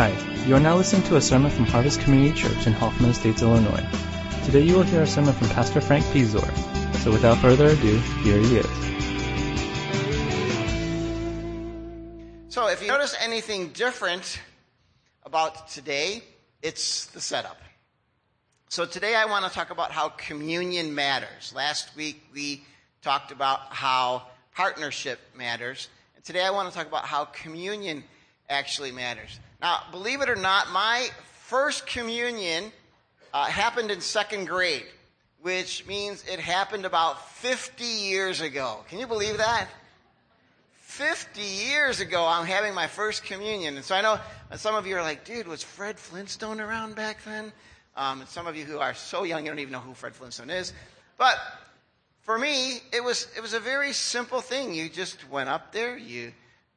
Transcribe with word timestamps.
Hi, 0.00 0.16
you 0.46 0.56
are 0.56 0.60
now 0.60 0.76
listening 0.78 1.02
to 1.08 1.16
a 1.16 1.20
sermon 1.20 1.50
from 1.50 1.66
Harvest 1.66 2.00
Community 2.00 2.34
Church 2.34 2.66
in 2.66 2.72
Hoffman 2.72 3.10
Estates, 3.10 3.42
Illinois. 3.42 3.84
Today 4.46 4.62
you 4.62 4.76
will 4.76 4.82
hear 4.82 5.02
a 5.02 5.06
sermon 5.06 5.34
from 5.34 5.50
Pastor 5.50 5.82
Frank 5.82 6.06
Pizor. 6.06 6.40
So 7.00 7.12
without 7.12 7.36
further 7.36 7.66
ado, 7.66 7.98
here 8.22 8.38
he 8.38 8.56
is. 8.56 8.66
So 12.48 12.68
if 12.68 12.80
you 12.80 12.88
notice 12.88 13.14
anything 13.20 13.72
different 13.72 14.40
about 15.24 15.68
today, 15.68 16.22
it's 16.62 17.04
the 17.04 17.20
setup. 17.20 17.60
So 18.70 18.86
today 18.86 19.14
I 19.14 19.26
want 19.26 19.44
to 19.44 19.50
talk 19.50 19.68
about 19.68 19.92
how 19.92 20.08
communion 20.08 20.94
matters. 20.94 21.52
Last 21.54 21.94
week 21.94 22.24
we 22.32 22.64
talked 23.02 23.32
about 23.32 23.74
how 23.74 24.22
partnership 24.54 25.20
matters. 25.36 25.90
And 26.16 26.24
today 26.24 26.42
I 26.42 26.52
want 26.52 26.70
to 26.70 26.74
talk 26.74 26.86
about 26.86 27.04
how 27.04 27.26
communion 27.26 28.02
actually 28.48 28.92
matters. 28.92 29.38
Now, 29.60 29.80
believe 29.90 30.22
it 30.22 30.30
or 30.30 30.36
not, 30.36 30.70
my 30.70 31.08
first 31.46 31.86
communion 31.86 32.72
uh, 33.34 33.44
happened 33.44 33.90
in 33.90 34.00
second 34.00 34.46
grade, 34.46 34.86
which 35.42 35.86
means 35.86 36.24
it 36.26 36.40
happened 36.40 36.86
about 36.86 37.28
50 37.36 37.84
years 37.84 38.40
ago. 38.40 38.84
Can 38.88 38.98
you 38.98 39.06
believe 39.06 39.36
that? 39.36 39.68
50 40.80 41.40
years 41.40 42.00
ago, 42.00 42.26
I'm 42.26 42.46
having 42.46 42.74
my 42.74 42.86
first 42.86 43.24
communion. 43.24 43.76
And 43.76 43.84
so 43.84 43.94
I 43.94 44.00
know 44.00 44.18
some 44.56 44.74
of 44.74 44.86
you 44.86 44.96
are 44.96 45.02
like, 45.02 45.24
dude, 45.24 45.46
was 45.46 45.62
Fred 45.62 45.98
Flintstone 45.98 46.60
around 46.60 46.96
back 46.96 47.22
then? 47.24 47.52
Um, 47.96 48.20
and 48.20 48.28
some 48.28 48.46
of 48.46 48.56
you 48.56 48.64
who 48.64 48.78
are 48.78 48.94
so 48.94 49.24
young, 49.24 49.44
you 49.44 49.50
don't 49.50 49.58
even 49.58 49.72
know 49.72 49.78
who 49.80 49.94
Fred 49.94 50.14
Flintstone 50.14 50.50
is. 50.50 50.72
But 51.18 51.38
for 52.22 52.38
me, 52.38 52.78
it 52.92 53.04
was, 53.04 53.28
it 53.36 53.40
was 53.40 53.52
a 53.52 53.60
very 53.60 53.92
simple 53.92 54.40
thing. 54.40 54.74
You 54.74 54.88
just 54.88 55.28
went 55.30 55.48
up 55.48 55.72
there, 55.72 55.96
you 55.98 56.32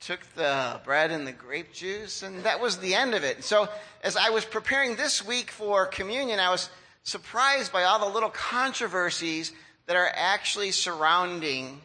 took 0.05 0.19
the 0.35 0.79
bread 0.83 1.11
and 1.11 1.25
the 1.25 1.31
grape 1.31 1.73
juice, 1.73 2.23
and 2.23 2.43
that 2.43 2.59
was 2.59 2.77
the 2.77 2.93
end 2.93 3.13
of 3.13 3.23
it. 3.23 3.43
So 3.43 3.69
as 4.03 4.17
I 4.17 4.29
was 4.29 4.43
preparing 4.43 4.95
this 4.95 5.25
week 5.25 5.49
for 5.49 5.85
communion, 5.85 6.39
I 6.39 6.49
was 6.49 6.69
surprised 7.03 7.71
by 7.71 7.83
all 7.83 7.99
the 7.99 8.13
little 8.13 8.29
controversies 8.29 9.53
that 9.85 9.95
are 9.95 10.11
actually 10.13 10.71
surrounding 10.71 11.81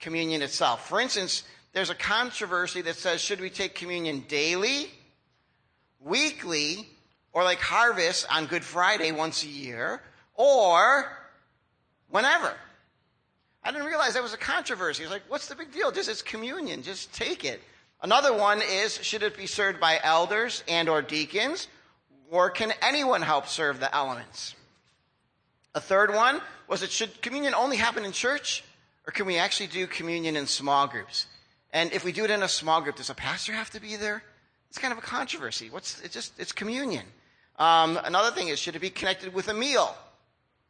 communion 0.00 0.42
itself. 0.42 0.88
For 0.88 1.00
instance, 1.00 1.44
there's 1.72 1.90
a 1.90 1.94
controversy 1.94 2.80
that 2.82 2.96
says, 2.96 3.20
should 3.20 3.40
we 3.40 3.50
take 3.50 3.74
communion 3.74 4.24
daily, 4.28 4.90
weekly, 6.00 6.88
or 7.32 7.44
like 7.44 7.60
harvest 7.60 8.26
on 8.32 8.46
Good 8.46 8.64
Friday 8.64 9.12
once 9.12 9.44
a 9.44 9.48
year, 9.48 10.02
or 10.34 11.06
whenever? 12.08 12.52
I 13.62 13.72
didn't 13.72 13.86
realize 13.86 14.14
that 14.14 14.22
was 14.22 14.34
a 14.34 14.38
controversy. 14.38 15.02
It's 15.02 15.12
like, 15.12 15.22
what's 15.28 15.48
the 15.48 15.56
big 15.56 15.72
deal? 15.72 15.90
Just 15.90 16.08
it's 16.08 16.22
communion. 16.22 16.82
Just 16.82 17.12
take 17.12 17.44
it. 17.44 17.60
Another 18.00 18.32
one 18.32 18.62
is, 18.62 19.02
should 19.02 19.22
it 19.22 19.36
be 19.36 19.46
served 19.46 19.80
by 19.80 19.98
elders 20.02 20.62
and 20.68 20.88
or 20.88 21.02
deacons? 21.02 21.68
Or 22.30 22.50
can 22.50 22.72
anyone 22.82 23.22
help 23.22 23.48
serve 23.48 23.80
the 23.80 23.94
elements? 23.94 24.54
A 25.74 25.80
third 25.80 26.14
one 26.14 26.40
was 26.68 26.82
it 26.82 26.90
should 26.90 27.20
communion 27.22 27.54
only 27.54 27.76
happen 27.76 28.04
in 28.04 28.12
church? 28.12 28.62
Or 29.06 29.10
can 29.10 29.26
we 29.26 29.38
actually 29.38 29.68
do 29.68 29.86
communion 29.86 30.36
in 30.36 30.46
small 30.46 30.86
groups? 30.86 31.26
And 31.72 31.92
if 31.92 32.04
we 32.04 32.12
do 32.12 32.24
it 32.24 32.30
in 32.30 32.42
a 32.42 32.48
small 32.48 32.80
group, 32.80 32.96
does 32.96 33.10
a 33.10 33.14
pastor 33.14 33.52
have 33.52 33.70
to 33.70 33.80
be 33.80 33.96
there? 33.96 34.22
It's 34.68 34.78
kind 34.78 34.92
of 34.92 34.98
a 34.98 35.02
controversy. 35.02 35.70
What's, 35.70 36.00
it's 36.02 36.14
just, 36.14 36.38
it's 36.38 36.52
communion. 36.52 37.04
Um, 37.58 37.98
another 38.04 38.30
thing 38.30 38.48
is, 38.48 38.58
should 38.58 38.76
it 38.76 38.80
be 38.80 38.90
connected 38.90 39.34
with 39.34 39.48
a 39.48 39.54
meal? 39.54 39.96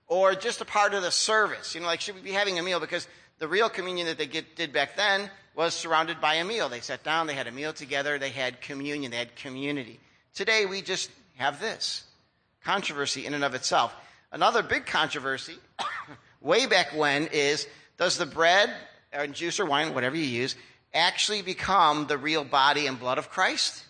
Or 0.08 0.34
just 0.34 0.60
a 0.60 0.64
part 0.64 0.94
of 0.94 1.02
the 1.02 1.10
service. 1.10 1.74
You 1.74 1.82
know, 1.82 1.86
like 1.86 2.00
should 2.00 2.14
we 2.16 2.22
be 2.22 2.32
having 2.32 2.58
a 2.58 2.62
meal? 2.62 2.80
Because 2.80 3.06
the 3.38 3.46
real 3.46 3.68
communion 3.68 4.06
that 4.06 4.18
they 4.18 4.26
get, 4.26 4.56
did 4.56 4.72
back 4.72 4.96
then 4.96 5.30
was 5.54 5.74
surrounded 5.74 6.20
by 6.20 6.34
a 6.34 6.44
meal. 6.44 6.68
They 6.68 6.80
sat 6.80 7.04
down, 7.04 7.26
they 7.26 7.34
had 7.34 7.46
a 7.46 7.52
meal 7.52 7.72
together, 7.72 8.18
they 8.18 8.30
had 8.30 8.60
communion, 8.60 9.10
they 9.10 9.18
had 9.18 9.36
community. 9.36 10.00
Today 10.34 10.66
we 10.66 10.82
just 10.82 11.10
have 11.36 11.60
this 11.60 12.04
controversy 12.64 13.26
in 13.26 13.34
and 13.34 13.44
of 13.44 13.54
itself. 13.54 13.94
Another 14.32 14.62
big 14.62 14.86
controversy, 14.86 15.56
way 16.40 16.66
back 16.66 16.88
when, 16.94 17.28
is 17.28 17.66
does 17.96 18.18
the 18.18 18.26
bread 18.26 18.72
or 19.12 19.26
juice 19.26 19.58
or 19.58 19.66
wine, 19.66 19.94
whatever 19.94 20.16
you 20.16 20.24
use, 20.24 20.54
actually 20.94 21.42
become 21.42 22.06
the 22.06 22.18
real 22.18 22.44
body 22.44 22.86
and 22.86 22.98
blood 22.98 23.18
of 23.18 23.30
Christ 23.30 23.84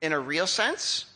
in 0.00 0.12
a 0.12 0.20
real 0.20 0.46
sense 0.46 1.06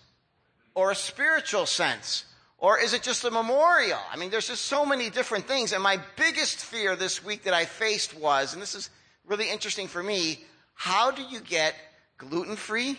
or 0.75 0.91
a 0.91 0.95
spiritual 0.95 1.67
sense? 1.67 2.25
Or 2.59 2.79
is 2.79 2.95
it 2.95 3.03
just 3.03 3.25
a 3.25 3.31
memorial? 3.31 3.99
I 4.11 4.17
mean, 4.17 4.31
there's 4.31 4.49
just 4.49 4.65
so 4.65 4.87
many 4.87 5.11
different 5.11 5.47
things. 5.47 5.73
And 5.73 5.83
my 5.83 6.01
biggest 6.17 6.65
fear 6.65 6.97
this 6.97 7.23
week 7.25 7.45
that 7.45 7.55
I 7.55 7.67
faced 7.67 8.17
was, 8.17 8.55
and 8.55 8.63
this 8.63 8.75
is 8.75 8.89
really 9.27 9.51
interesting 9.51 9.89
for 9.89 10.03
me, 10.03 10.41
how 10.75 11.11
do 11.11 11.23
you 11.23 11.41
get 11.41 11.75
gluten 12.17 12.57
free, 12.57 12.99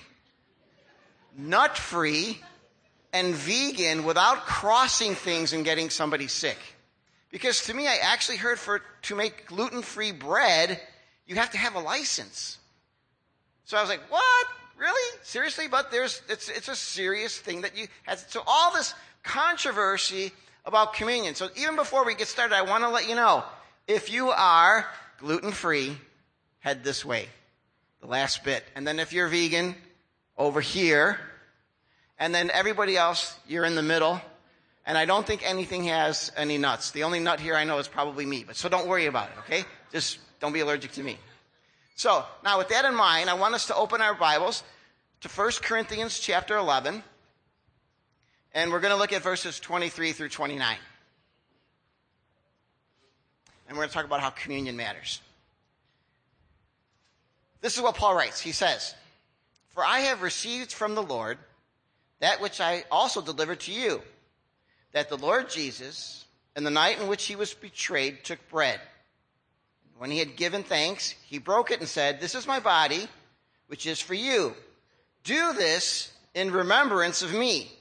nut 1.36 1.78
free, 1.78 2.40
and 3.14 3.34
vegan 3.34 4.04
without 4.04 4.46
crossing 4.46 5.16
things 5.16 5.54
and 5.54 5.66
getting 5.66 5.90
somebody 5.90 6.28
sick? 6.28 6.58
Because 7.32 7.66
to 7.66 7.74
me, 7.74 7.88
I 7.88 7.98
actually 8.02 8.38
heard 8.38 8.60
for 8.60 8.82
to 9.04 9.16
make 9.16 9.48
gluten 9.48 9.82
free 9.82 10.12
bread, 10.12 10.80
you 11.26 11.36
have 11.36 11.52
to 11.52 11.58
have 11.58 11.76
a 11.76 11.80
license. 11.80 12.58
So 13.66 13.76
I 13.78 13.82
was 13.82 13.90
like, 13.90 14.10
what? 14.10 14.48
Really? 14.78 15.20
Seriously? 15.24 15.68
But 15.68 15.92
there's, 15.92 16.22
it's, 16.30 16.50
it's 16.50 16.70
a 16.70 16.76
serious 16.76 17.38
thing 17.38 17.62
that 17.62 17.76
you 17.76 17.88
have. 18.04 18.20
So 18.20 18.44
all 18.46 18.74
this 18.74 18.94
controversy 19.28 20.32
about 20.66 20.94
communion. 20.94 21.36
So 21.36 21.50
even 21.56 21.76
before 21.76 22.06
we 22.06 22.16
get 22.16 22.28
started, 22.28 22.56
I 22.56 22.64
want 22.64 22.84
to 22.84 22.90
let 22.90 23.08
you 23.08 23.16
know 23.16 23.44
if 23.88 24.12
you 24.12 24.30
are 24.30 24.88
gluten 25.20 25.52
free, 25.52 25.98
head 26.60 26.84
this 26.84 27.06
way. 27.06 27.28
The 28.02 28.08
last 28.08 28.44
bit. 28.44 28.64
And 28.76 28.88
then 28.88 29.00
if 29.00 29.12
you're 29.14 29.28
vegan, 29.28 29.76
over 30.38 30.62
here. 30.62 31.20
And 32.20 32.34
then 32.34 32.50
everybody 32.52 32.96
else, 32.98 33.36
you're 33.48 33.66
in 33.66 33.76
the 33.76 33.84
middle. 33.84 34.22
And 34.86 34.98
I 34.98 35.06
don't 35.06 35.26
think 35.26 35.48
anything 35.48 35.86
has 35.86 36.32
any 36.38 36.58
nuts. 36.58 36.92
The 36.92 37.04
only 37.04 37.20
nut 37.20 37.40
here 37.40 37.56
I 37.56 37.64
know 37.64 37.78
is 37.80 37.88
probably 37.88 38.26
me. 38.26 38.44
But 38.46 38.56
so 38.56 38.70
don't 38.70 38.88
worry 38.88 39.08
about 39.08 39.30
it, 39.30 39.40
okay? 39.40 39.66
Just 39.92 40.20
don't 40.40 40.54
be 40.54 40.62
allergic 40.62 40.92
to 40.94 41.04
me. 41.04 41.18
So 41.96 42.24
now 42.44 42.58
with 42.58 42.70
that 42.70 42.86
in 42.86 42.96
mind, 42.96 43.30
I 43.30 43.34
want 43.34 43.56
us 43.56 43.68
to 43.68 43.76
open 43.76 44.02
our 44.02 44.14
Bibles 44.14 44.64
to 45.22 45.28
1 45.28 45.52
Corinthians 45.62 46.20
chapter 46.20 46.56
11. 46.56 47.04
And 48.54 48.72
we're 48.72 48.80
going 48.80 48.94
to 48.94 49.00
look 49.00 49.14
at 49.14 49.22
verses 49.22 49.60
23 49.60 50.14
through 50.14 50.30
29. 50.30 50.78
And 53.68 53.78
we're 53.78 53.82
going 53.82 53.90
to 53.90 53.94
talk 53.94 54.06
about 54.06 54.22
how 54.22 54.30
communion 54.30 54.78
matters. 54.78 55.22
This 57.62 57.76
is 57.76 57.82
what 57.82 57.96
Paul 57.96 58.16
writes. 58.16 58.40
He 58.40 58.52
says, 58.52 58.96
For 59.70 59.84
I 59.84 60.00
have 60.00 60.22
received 60.22 60.72
from 60.72 60.96
the 60.96 61.04
Lord 61.04 61.38
that 62.20 62.42
which 62.42 62.62
I 62.62 62.84
also 62.90 63.22
delivered 63.22 63.60
to 63.62 63.72
you, 63.72 64.02
that 64.94 65.10
the 65.10 65.18
Lord 65.18 65.50
Jesus, 65.50 66.26
in 66.56 66.64
the 66.64 66.72
night 66.72 67.00
in 67.00 67.08
which 67.08 67.26
he 67.26 67.36
was 67.36 67.54
betrayed, 67.54 68.24
took 68.24 68.40
bread. 68.50 68.80
When 69.98 70.12
he 70.12 70.20
had 70.20 70.36
given 70.36 70.64
thanks, 70.64 71.16
he 71.26 71.40
broke 71.40 71.72
it 71.72 71.80
and 71.80 71.90
said, 71.90 72.20
This 72.20 72.36
is 72.36 72.48
my 72.48 72.60
body, 72.60 73.08
which 73.68 73.86
is 73.86 74.00
for 74.00 74.14
you. 74.14 74.54
Do 75.24 75.54
this 75.54 76.12
in 76.34 76.52
remembrance 76.52 77.22
of 77.22 77.34
me. 77.34 77.72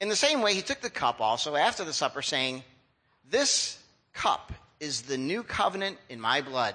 In 0.00 0.08
the 0.08 0.16
same 0.16 0.42
way, 0.42 0.54
he 0.54 0.62
took 0.62 0.80
the 0.80 0.90
cup 0.90 1.20
also 1.20 1.56
after 1.56 1.84
the 1.84 1.92
supper, 1.92 2.22
saying, 2.22 2.62
This 3.28 3.78
cup 4.14 4.52
is 4.80 5.02
the 5.02 5.18
new 5.18 5.42
covenant 5.42 5.98
in 6.08 6.20
my 6.20 6.40
blood. 6.40 6.74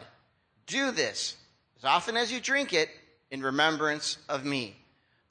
Do 0.68 0.92
this 0.92 1.38
as 1.78 1.86
often 1.86 2.18
as 2.18 2.32
you 2.32 2.40
drink 2.40 2.74
it 2.74 2.90
in 3.32 3.42
remembrance 3.42 4.18
of 4.28 4.46
me. 4.46 4.76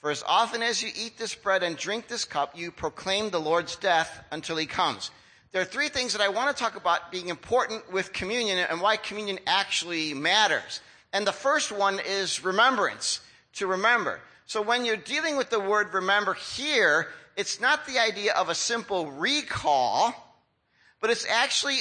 For 0.00 0.10
as 0.10 0.24
often 0.26 0.62
as 0.62 0.82
you 0.82 0.90
eat 0.96 1.16
this 1.16 1.34
bread 1.34 1.62
and 1.62 1.76
drink 1.76 2.08
this 2.08 2.24
cup, 2.24 2.58
you 2.58 2.72
proclaim 2.72 3.30
the 3.30 3.40
Lord's 3.40 3.76
death 3.76 4.24
until 4.32 4.56
he 4.56 4.66
comes. 4.66 5.10
There 5.52 5.62
are 5.62 5.66
three 5.66 5.88
things 5.88 6.12
that 6.12 6.22
I 6.22 6.28
want 6.30 6.54
to 6.54 6.60
talk 6.60 6.76
about 6.76 7.12
being 7.12 7.28
important 7.28 7.92
with 7.92 8.12
communion 8.12 8.58
and 8.58 8.80
why 8.80 8.96
communion 8.96 9.38
actually 9.46 10.14
matters. 10.14 10.80
And 11.12 11.26
the 11.26 11.32
first 11.32 11.70
one 11.70 12.00
is 12.00 12.42
remembrance, 12.42 13.20
to 13.54 13.66
remember. 13.66 14.18
So 14.46 14.62
when 14.62 14.84
you're 14.84 14.96
dealing 14.96 15.36
with 15.36 15.50
the 15.50 15.60
word 15.60 15.94
remember 15.94 16.34
here, 16.34 17.08
it's 17.36 17.60
not 17.60 17.86
the 17.86 17.98
idea 17.98 18.34
of 18.34 18.48
a 18.48 18.54
simple 18.54 19.10
recall, 19.10 20.14
but 21.00 21.10
it's 21.10 21.26
actually 21.26 21.78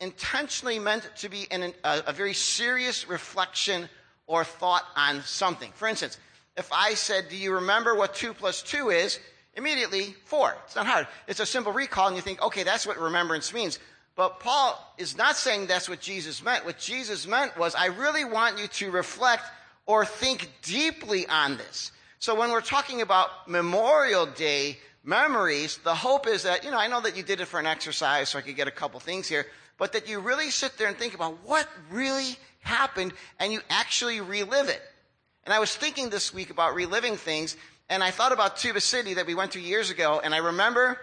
intentionally 0.00 0.78
meant 0.78 1.08
to 1.18 1.28
be 1.28 1.46
an, 1.50 1.72
a, 1.84 2.02
a 2.08 2.12
very 2.12 2.34
serious 2.34 3.08
reflection 3.08 3.88
or 4.26 4.44
thought 4.44 4.84
on 4.96 5.22
something. 5.22 5.70
For 5.74 5.86
instance, 5.86 6.18
if 6.56 6.70
I 6.72 6.94
said, 6.94 7.28
Do 7.28 7.36
you 7.36 7.54
remember 7.54 7.94
what 7.94 8.14
2 8.14 8.34
plus 8.34 8.62
2 8.62 8.90
is? 8.90 9.18
Immediately, 9.54 10.14
4. 10.24 10.56
It's 10.64 10.76
not 10.76 10.86
hard. 10.86 11.06
It's 11.28 11.40
a 11.40 11.46
simple 11.46 11.72
recall, 11.72 12.08
and 12.08 12.16
you 12.16 12.22
think, 12.22 12.40
okay, 12.42 12.62
that's 12.62 12.86
what 12.86 12.98
remembrance 12.98 13.52
means. 13.52 13.78
But 14.16 14.40
Paul 14.40 14.78
is 14.98 15.16
not 15.16 15.36
saying 15.36 15.66
that's 15.66 15.88
what 15.88 16.00
Jesus 16.00 16.42
meant. 16.42 16.64
What 16.64 16.78
Jesus 16.78 17.26
meant 17.26 17.56
was, 17.58 17.74
I 17.74 17.86
really 17.86 18.24
want 18.24 18.58
you 18.58 18.66
to 18.66 18.90
reflect 18.90 19.44
or 19.86 20.04
think 20.04 20.50
deeply 20.62 21.26
on 21.26 21.56
this. 21.56 21.92
So 22.18 22.34
when 22.34 22.50
we're 22.50 22.60
talking 22.60 23.02
about 23.02 23.48
Memorial 23.48 24.26
Day 24.26 24.78
memories, 25.04 25.78
the 25.78 25.94
hope 25.94 26.26
is 26.26 26.44
that, 26.44 26.64
you 26.64 26.70
know, 26.70 26.78
I 26.78 26.86
know 26.86 27.00
that 27.00 27.16
you 27.16 27.22
did 27.22 27.40
it 27.40 27.46
for 27.46 27.58
an 27.58 27.66
exercise 27.66 28.28
so 28.28 28.38
I 28.38 28.42
could 28.42 28.56
get 28.56 28.68
a 28.68 28.72
couple 28.72 29.00
things 29.00 29.28
here, 29.28 29.46
but 29.78 29.92
that 29.92 30.08
you 30.08 30.20
really 30.20 30.50
sit 30.50 30.78
there 30.78 30.88
and 30.88 30.96
think 30.96 31.14
about 31.14 31.36
what 31.44 31.68
really 31.90 32.36
happened 32.60 33.12
and 33.40 33.52
you 33.52 33.60
actually 33.68 34.20
relive 34.20 34.68
it. 34.68 34.80
And 35.44 35.52
I 35.52 35.58
was 35.58 35.74
thinking 35.74 36.10
this 36.10 36.32
week 36.32 36.50
about 36.50 36.74
reliving 36.74 37.16
things, 37.16 37.56
and 37.88 38.04
I 38.04 38.12
thought 38.12 38.30
about 38.30 38.56
Tuba 38.56 38.80
City 38.80 39.14
that 39.14 39.26
we 39.26 39.34
went 39.34 39.52
to 39.52 39.60
years 39.60 39.90
ago, 39.90 40.20
and 40.22 40.32
I 40.32 40.38
remember 40.38 40.98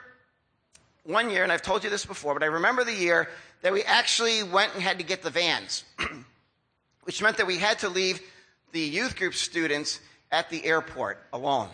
one 1.04 1.30
year, 1.30 1.44
and 1.44 1.52
I've 1.52 1.62
told 1.62 1.84
you 1.84 1.90
this 1.90 2.06
before, 2.06 2.34
but 2.34 2.44
I 2.44 2.48
remember 2.48 2.86
the 2.86 2.94
year 2.94 3.28
that 3.62 3.74
we 3.74 3.84
actually 3.84 4.44
went 4.44 4.74
and 4.74 4.82
had 4.82 5.00
to 5.00 5.04
get 5.04 5.22
the 5.22 5.30
vans, 5.30 5.84
which 7.04 7.22
meant 7.22 7.36
that 7.38 7.48
we 7.48 7.58
had 7.58 7.80
to 7.80 7.90
leave 7.90 8.22
the 8.72 8.80
youth 8.80 9.16
group 9.16 9.34
students 9.34 10.00
at 10.32 10.50
the 10.50 10.64
airport 10.66 11.24
alone. 11.34 11.70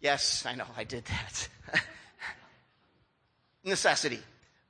Yes, 0.00 0.44
I 0.46 0.54
know, 0.54 0.66
I 0.76 0.84
did 0.84 1.04
that. 1.06 1.48
Necessity. 3.64 4.20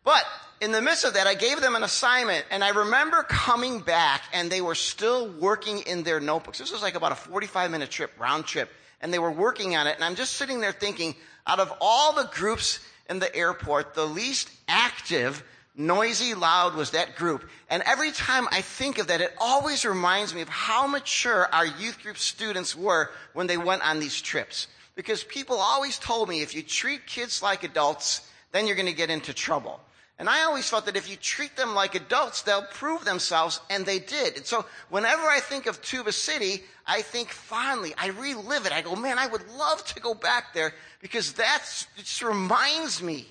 But 0.05 0.25
in 0.61 0.71
the 0.71 0.83
midst 0.83 1.05
of 1.05 1.15
that, 1.15 1.27
I 1.27 1.35
gave 1.35 1.61
them 1.61 1.75
an 1.75 1.83
assignment, 1.83 2.45
and 2.51 2.63
I 2.63 2.69
remember 2.69 3.23
coming 3.23 3.81
back, 3.81 4.23
and 4.33 4.51
they 4.51 4.61
were 4.61 4.75
still 4.75 5.29
working 5.29 5.81
in 5.81 6.03
their 6.03 6.21
notebooks. 6.21 6.59
This 6.59 6.71
was 6.71 6.83
like 6.83 6.95
about 6.95 7.13
a 7.13 7.17
45 7.17 7.71
minute 7.71 7.91
trip, 7.91 8.13
round 8.19 8.45
trip, 8.45 8.71
and 9.01 9.13
they 9.13 9.19
were 9.19 9.31
working 9.31 9.77
on 9.77 9.87
it, 9.87 9.97
and 9.97 10.05
I'm 10.05 10.15
just 10.15 10.35
sitting 10.35 10.61
there 10.61 10.73
thinking, 10.73 11.15
out 11.47 11.59
of 11.59 11.73
all 11.81 12.13
the 12.13 12.31
groups 12.33 12.81
in 13.09 13.19
the 13.19 13.35
airport, 13.35 13.95
the 13.95 14.07
least 14.07 14.51
active, 14.69 15.43
noisy, 15.77 16.35
loud 16.35 16.75
was 16.75 16.91
that 16.91 17.17
group. 17.17 17.49
And 17.69 17.83
every 17.85 18.13
time 18.13 18.47
I 18.51 18.61
think 18.61 18.99
of 18.99 19.09
that, 19.09 19.21
it 19.21 19.35
always 19.39 19.85
reminds 19.85 20.35
me 20.35 20.41
of 20.41 20.49
how 20.49 20.87
mature 20.87 21.49
our 21.53 21.67
youth 21.67 22.03
group 22.03 22.19
students 22.19 22.77
were 22.77 23.11
when 23.33 23.47
they 23.47 23.57
went 23.57 23.87
on 23.87 24.01
these 24.01 24.21
trips. 24.21 24.69
Because 24.95 25.25
people 25.25 25.57
always 25.59 25.99
told 25.99 26.29
me 26.29 26.43
if 26.43 26.55
you 26.55 26.63
treat 26.63 27.07
kids 27.07 27.43
like 27.43 27.65
adults, 27.65 28.29
then 28.53 28.67
you're 28.67 28.77
going 28.77 28.87
to 28.87 28.93
get 28.93 29.11
into 29.11 29.35
trouble. 29.35 29.81
And 30.17 30.29
I 30.29 30.45
always 30.45 30.71
thought 30.71 30.87
that 30.87 30.97
if 30.97 31.11
you 31.11 31.17
treat 31.17 31.57
them 31.57 31.75
like 31.75 31.97
adults, 31.97 32.43
they'll 32.43 32.63
prove 32.63 33.05
themselves, 33.05 33.61
and 33.69 33.85
they 33.85 33.99
did. 33.99 34.37
And 34.37 34.47
so 34.47 34.65
whenever 34.89 35.23
I 35.23 35.41
think 35.41 35.67
of 35.67 35.83
Tuba 35.83 36.13
City, 36.13 36.63
I 36.87 37.03
think 37.03 37.31
fondly. 37.31 37.95
I 37.99 38.09
relive 38.11 38.65
it. 38.65 38.73
I 38.73 38.83
go, 38.83 38.95
man, 38.95 39.19
I 39.19 39.27
would 39.27 39.49
love 39.57 39.85
to 39.87 40.01
go 40.01 40.15
back 40.15 40.55
there 40.55 40.73
because 41.01 41.33
that 41.33 41.65
just 41.97 42.23
reminds 42.23 43.03
me 43.03 43.27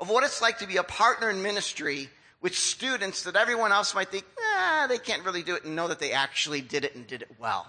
of 0.00 0.08
what 0.08 0.24
it's 0.24 0.40
like 0.40 0.58
to 0.58 0.66
be 0.66 0.78
a 0.78 0.82
partner 0.82 1.30
in 1.30 1.42
ministry 1.42 2.08
with 2.40 2.56
students 2.56 3.24
that 3.24 3.36
everyone 3.36 3.70
else 3.70 3.94
might 3.94 4.08
think, 4.08 4.24
ah, 4.40 4.86
they 4.88 4.98
can't 4.98 5.24
really 5.24 5.42
do 5.42 5.54
it, 5.54 5.64
and 5.64 5.76
know 5.76 5.88
that 5.88 5.98
they 5.98 6.12
actually 6.12 6.62
did 6.62 6.84
it 6.84 6.94
and 6.94 7.06
did 7.06 7.22
it 7.22 7.30
well. 7.38 7.66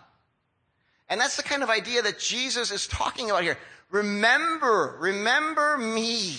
And 1.09 1.19
that's 1.19 1.35
the 1.35 1.43
kind 1.43 1.61
of 1.61 1.69
idea 1.69 2.01
that 2.01 2.19
Jesus 2.19 2.71
is 2.71 2.87
talking 2.87 3.29
about 3.29 3.43
here. 3.43 3.57
Remember, 3.89 4.95
remember 4.99 5.77
me. 5.77 6.37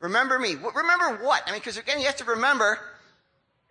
Remember 0.00 0.38
me. 0.38 0.54
Remember 0.54 1.22
what? 1.22 1.42
I 1.46 1.50
mean, 1.50 1.60
because 1.60 1.76
again, 1.76 2.00
you 2.00 2.06
have 2.06 2.16
to 2.16 2.24
remember, 2.24 2.78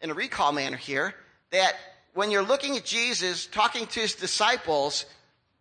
in 0.01 0.12
a 0.12 0.13
recall 0.13 0.51
manner 0.51 0.77
here, 0.77 1.15
that 1.50 1.74
when 2.13 2.30
you're 2.30 2.44
looking 2.44 2.77
at 2.77 2.86
Jesus 2.86 3.47
talking 3.47 3.88
to 3.88 4.00
his 4.01 4.13
disciples, 4.13 5.06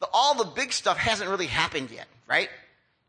the, 0.00 0.08
all 0.12 0.34
the 0.34 0.44
big 0.44 0.72
stuff 0.74 0.98
hasn't 0.98 1.30
really 1.30 1.46
happened 1.46 1.90
yet, 1.90 2.06
right? 2.28 2.50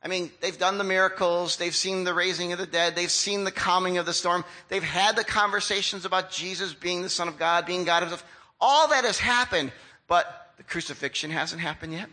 I 0.04 0.08
mean, 0.08 0.32
they've 0.42 0.58
done 0.58 0.78
the 0.78 0.84
miracles, 0.84 1.58
they've 1.58 1.76
seen 1.76 2.04
the 2.04 2.14
raising 2.14 2.54
of 2.54 2.60
the 2.60 2.66
dead, 2.66 2.96
they've 2.96 3.12
seen 3.12 3.44
the 3.44 3.52
calming 3.52 3.98
of 3.98 4.06
the 4.06 4.14
storm, 4.14 4.44
they've 4.68 4.84
had 4.84 5.16
the 5.16 5.24
conversations 5.24 6.06
about 6.06 6.32
Jesus 6.32 6.74
being 6.74 7.04
the 7.04 7.10
Son 7.10 7.28
of 7.28 7.38
God, 7.38 7.66
being 7.66 7.84
God 7.84 8.02
himself. 8.02 8.26
All 8.60 8.88
that 8.88 9.04
has 9.04 9.20
happened, 9.20 9.72
but 10.08 10.54
the 10.58 10.64
crucifixion 10.64 11.30
hasn't 11.30 11.62
happened 11.62 11.94
yet. 11.94 12.10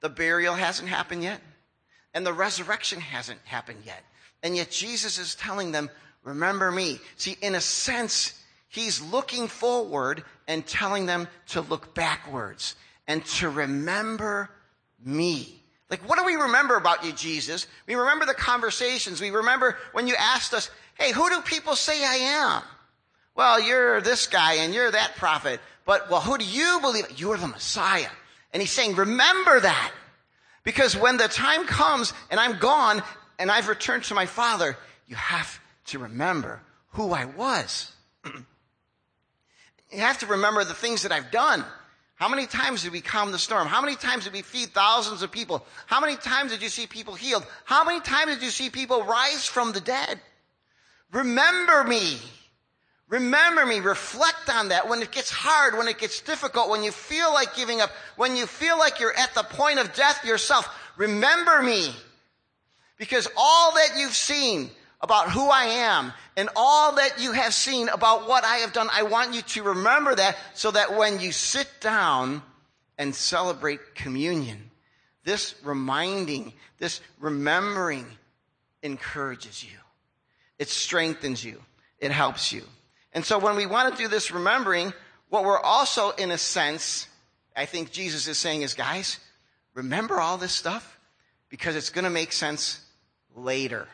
The 0.00 0.08
burial 0.08 0.54
hasn't 0.54 0.88
happened 0.88 1.22
yet 1.22 1.40
and 2.14 2.26
the 2.26 2.32
resurrection 2.32 3.00
hasn't 3.00 3.40
happened 3.44 3.82
yet. 3.84 4.04
And 4.42 4.56
yet 4.56 4.70
Jesus 4.70 5.18
is 5.18 5.34
telling 5.34 5.72
them, 5.72 5.90
remember 6.22 6.70
me. 6.70 7.00
See, 7.16 7.36
in 7.40 7.54
a 7.54 7.60
sense, 7.60 8.42
he's 8.68 9.00
looking 9.00 9.48
forward 9.48 10.24
and 10.46 10.66
telling 10.66 11.06
them 11.06 11.28
to 11.48 11.60
look 11.60 11.94
backwards 11.94 12.76
and 13.06 13.24
to 13.24 13.48
remember 13.48 14.50
me. 15.04 15.61
Like, 15.92 16.08
what 16.08 16.18
do 16.18 16.24
we 16.24 16.36
remember 16.36 16.76
about 16.76 17.04
you, 17.04 17.12
Jesus? 17.12 17.66
We 17.86 17.96
remember 17.96 18.24
the 18.24 18.32
conversations. 18.32 19.20
We 19.20 19.28
remember 19.28 19.76
when 19.92 20.06
you 20.06 20.14
asked 20.18 20.54
us, 20.54 20.70
hey, 20.94 21.12
who 21.12 21.28
do 21.28 21.42
people 21.42 21.76
say 21.76 22.02
I 22.02 22.14
am? 22.14 22.62
Well, 23.34 23.60
you're 23.60 24.00
this 24.00 24.26
guy 24.26 24.54
and 24.54 24.72
you're 24.72 24.90
that 24.90 25.16
prophet. 25.16 25.60
But, 25.84 26.10
well, 26.10 26.22
who 26.22 26.38
do 26.38 26.46
you 26.46 26.78
believe? 26.80 27.20
You're 27.20 27.36
the 27.36 27.46
Messiah. 27.46 28.08
And 28.54 28.62
he's 28.62 28.70
saying, 28.70 28.94
remember 28.96 29.60
that. 29.60 29.92
Because 30.64 30.96
when 30.96 31.18
the 31.18 31.28
time 31.28 31.66
comes 31.66 32.14
and 32.30 32.40
I'm 32.40 32.58
gone 32.58 33.02
and 33.38 33.50
I've 33.50 33.68
returned 33.68 34.04
to 34.04 34.14
my 34.14 34.24
Father, 34.24 34.78
you 35.08 35.16
have 35.16 35.60
to 35.88 35.98
remember 35.98 36.62
who 36.92 37.12
I 37.12 37.26
was. 37.26 37.92
you 38.24 39.98
have 39.98 40.20
to 40.20 40.26
remember 40.26 40.64
the 40.64 40.72
things 40.72 41.02
that 41.02 41.12
I've 41.12 41.30
done. 41.30 41.62
How 42.22 42.28
many 42.28 42.46
times 42.46 42.84
did 42.84 42.92
we 42.92 43.00
calm 43.00 43.32
the 43.32 43.38
storm? 43.38 43.66
How 43.66 43.80
many 43.80 43.96
times 43.96 44.22
did 44.22 44.32
we 44.32 44.42
feed 44.42 44.68
thousands 44.68 45.22
of 45.22 45.32
people? 45.32 45.66
How 45.86 46.00
many 46.00 46.14
times 46.14 46.52
did 46.52 46.62
you 46.62 46.68
see 46.68 46.86
people 46.86 47.16
healed? 47.16 47.44
How 47.64 47.82
many 47.82 47.98
times 47.98 48.34
did 48.34 48.44
you 48.44 48.50
see 48.50 48.70
people 48.70 49.02
rise 49.02 49.44
from 49.44 49.72
the 49.72 49.80
dead? 49.80 50.20
Remember 51.10 51.82
me. 51.82 52.18
Remember 53.08 53.66
me, 53.66 53.80
reflect 53.80 54.48
on 54.48 54.68
that 54.68 54.88
when 54.88 55.02
it 55.02 55.10
gets 55.10 55.30
hard, 55.30 55.76
when 55.76 55.88
it 55.88 55.98
gets 55.98 56.20
difficult, 56.20 56.70
when 56.70 56.84
you 56.84 56.92
feel 56.92 57.32
like 57.32 57.56
giving 57.56 57.80
up, 57.80 57.90
when 58.14 58.36
you 58.36 58.46
feel 58.46 58.78
like 58.78 59.00
you're 59.00 59.18
at 59.18 59.34
the 59.34 59.42
point 59.42 59.80
of 59.80 59.92
death 59.92 60.24
yourself. 60.24 60.68
Remember 60.96 61.60
me. 61.60 61.92
Because 62.98 63.26
all 63.36 63.74
that 63.74 63.98
you've 63.98 64.14
seen 64.14 64.70
about 65.02 65.30
who 65.30 65.48
I 65.48 65.64
am 65.64 66.12
and 66.36 66.48
all 66.54 66.94
that 66.94 67.20
you 67.20 67.32
have 67.32 67.52
seen 67.52 67.88
about 67.88 68.28
what 68.28 68.44
I 68.44 68.58
have 68.58 68.72
done, 68.72 68.88
I 68.92 69.02
want 69.02 69.34
you 69.34 69.42
to 69.42 69.62
remember 69.64 70.14
that 70.14 70.36
so 70.54 70.70
that 70.70 70.96
when 70.96 71.18
you 71.18 71.32
sit 71.32 71.68
down 71.80 72.42
and 72.96 73.14
celebrate 73.14 73.94
communion, 73.94 74.70
this 75.24 75.54
reminding, 75.64 76.52
this 76.78 77.00
remembering 77.18 78.06
encourages 78.82 79.64
you. 79.64 79.78
It 80.58 80.68
strengthens 80.68 81.44
you. 81.44 81.60
It 81.98 82.12
helps 82.12 82.52
you. 82.52 82.62
And 83.12 83.24
so 83.24 83.38
when 83.38 83.56
we 83.56 83.66
want 83.66 83.94
to 83.94 84.02
do 84.02 84.08
this 84.08 84.30
remembering, 84.30 84.92
what 85.28 85.44
we're 85.44 85.60
also, 85.60 86.10
in 86.10 86.30
a 86.30 86.38
sense, 86.38 87.08
I 87.56 87.66
think 87.66 87.90
Jesus 87.90 88.28
is 88.28 88.38
saying 88.38 88.62
is, 88.62 88.74
guys, 88.74 89.18
remember 89.74 90.20
all 90.20 90.38
this 90.38 90.52
stuff 90.52 90.98
because 91.48 91.76
it's 91.76 91.90
going 91.90 92.04
to 92.04 92.10
make 92.10 92.32
sense 92.32 92.80
later. 93.34 93.88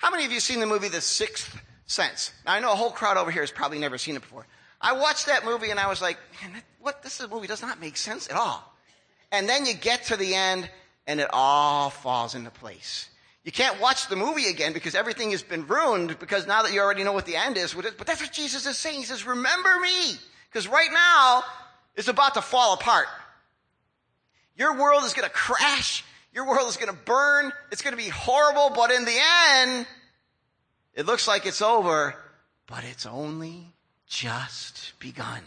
How 0.00 0.10
many 0.10 0.24
of 0.24 0.32
you 0.32 0.40
seen 0.40 0.60
the 0.60 0.66
movie 0.66 0.88
The 0.88 1.02
Sixth 1.02 1.60
Sense? 1.84 2.32
Now, 2.46 2.54
I 2.54 2.60
know 2.60 2.72
a 2.72 2.74
whole 2.74 2.90
crowd 2.90 3.18
over 3.18 3.30
here 3.30 3.42
has 3.42 3.50
probably 3.50 3.78
never 3.78 3.98
seen 3.98 4.16
it 4.16 4.22
before. 4.22 4.46
I 4.80 4.94
watched 4.94 5.26
that 5.26 5.44
movie 5.44 5.70
and 5.70 5.78
I 5.78 5.88
was 5.88 6.00
like, 6.00 6.16
man, 6.40 6.62
what? 6.80 7.02
This 7.02 7.20
movie 7.30 7.46
does 7.46 7.60
not 7.60 7.82
make 7.82 7.98
sense 7.98 8.26
at 8.30 8.34
all. 8.34 8.64
And 9.30 9.46
then 9.46 9.66
you 9.66 9.74
get 9.74 10.04
to 10.04 10.16
the 10.16 10.34
end 10.34 10.70
and 11.06 11.20
it 11.20 11.28
all 11.34 11.90
falls 11.90 12.34
into 12.34 12.50
place. 12.50 13.10
You 13.44 13.52
can't 13.52 13.78
watch 13.78 14.08
the 14.08 14.16
movie 14.16 14.46
again 14.46 14.72
because 14.72 14.94
everything 14.94 15.32
has 15.32 15.42
been 15.42 15.66
ruined 15.66 16.18
because 16.18 16.46
now 16.46 16.62
that 16.62 16.72
you 16.72 16.80
already 16.80 17.04
know 17.04 17.12
what 17.12 17.26
the 17.26 17.36
end 17.36 17.58
is. 17.58 17.74
But 17.74 18.06
that's 18.06 18.22
what 18.22 18.32
Jesus 18.32 18.64
is 18.64 18.78
saying. 18.78 19.00
He 19.00 19.04
says, 19.04 19.26
remember 19.26 19.78
me. 19.80 20.14
Because 20.50 20.66
right 20.66 20.90
now, 20.90 21.42
it's 21.94 22.08
about 22.08 22.34
to 22.34 22.42
fall 22.42 22.72
apart. 22.72 23.06
Your 24.56 24.78
world 24.78 25.04
is 25.04 25.12
going 25.12 25.28
to 25.28 25.34
crash. 25.34 26.04
Your 26.32 26.46
world 26.46 26.68
is 26.68 26.76
going 26.76 26.90
to 26.90 27.02
burn. 27.04 27.52
It's 27.72 27.82
going 27.82 27.96
to 27.96 28.02
be 28.02 28.08
horrible. 28.08 28.70
But 28.74 28.90
in 28.92 29.04
the 29.04 29.18
end, 29.56 29.86
it 30.94 31.06
looks 31.06 31.28
like 31.28 31.46
it's 31.46 31.62
over. 31.62 32.14
But 32.66 32.84
it's 32.84 33.04
only 33.04 33.72
just 34.06 34.92
begun. 35.00 35.42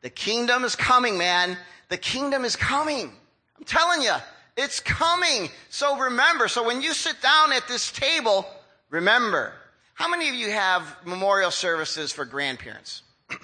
The 0.00 0.10
kingdom 0.10 0.64
is 0.64 0.74
coming, 0.74 1.18
man. 1.18 1.58
The 1.90 1.98
kingdom 1.98 2.44
is 2.44 2.56
coming. 2.56 3.12
I'm 3.58 3.64
telling 3.64 4.00
you. 4.00 4.14
It's 4.56 4.80
coming. 4.80 5.50
So 5.68 5.98
remember. 5.98 6.48
So 6.48 6.64
when 6.66 6.80
you 6.80 6.94
sit 6.94 7.20
down 7.20 7.52
at 7.52 7.68
this 7.68 7.92
table, 7.92 8.46
remember. 8.90 9.52
How 9.94 10.08
many 10.08 10.28
of 10.30 10.34
you 10.34 10.50
have 10.50 10.96
memorial 11.04 11.50
services 11.50 12.12
for 12.12 12.24
grandparents? 12.24 13.02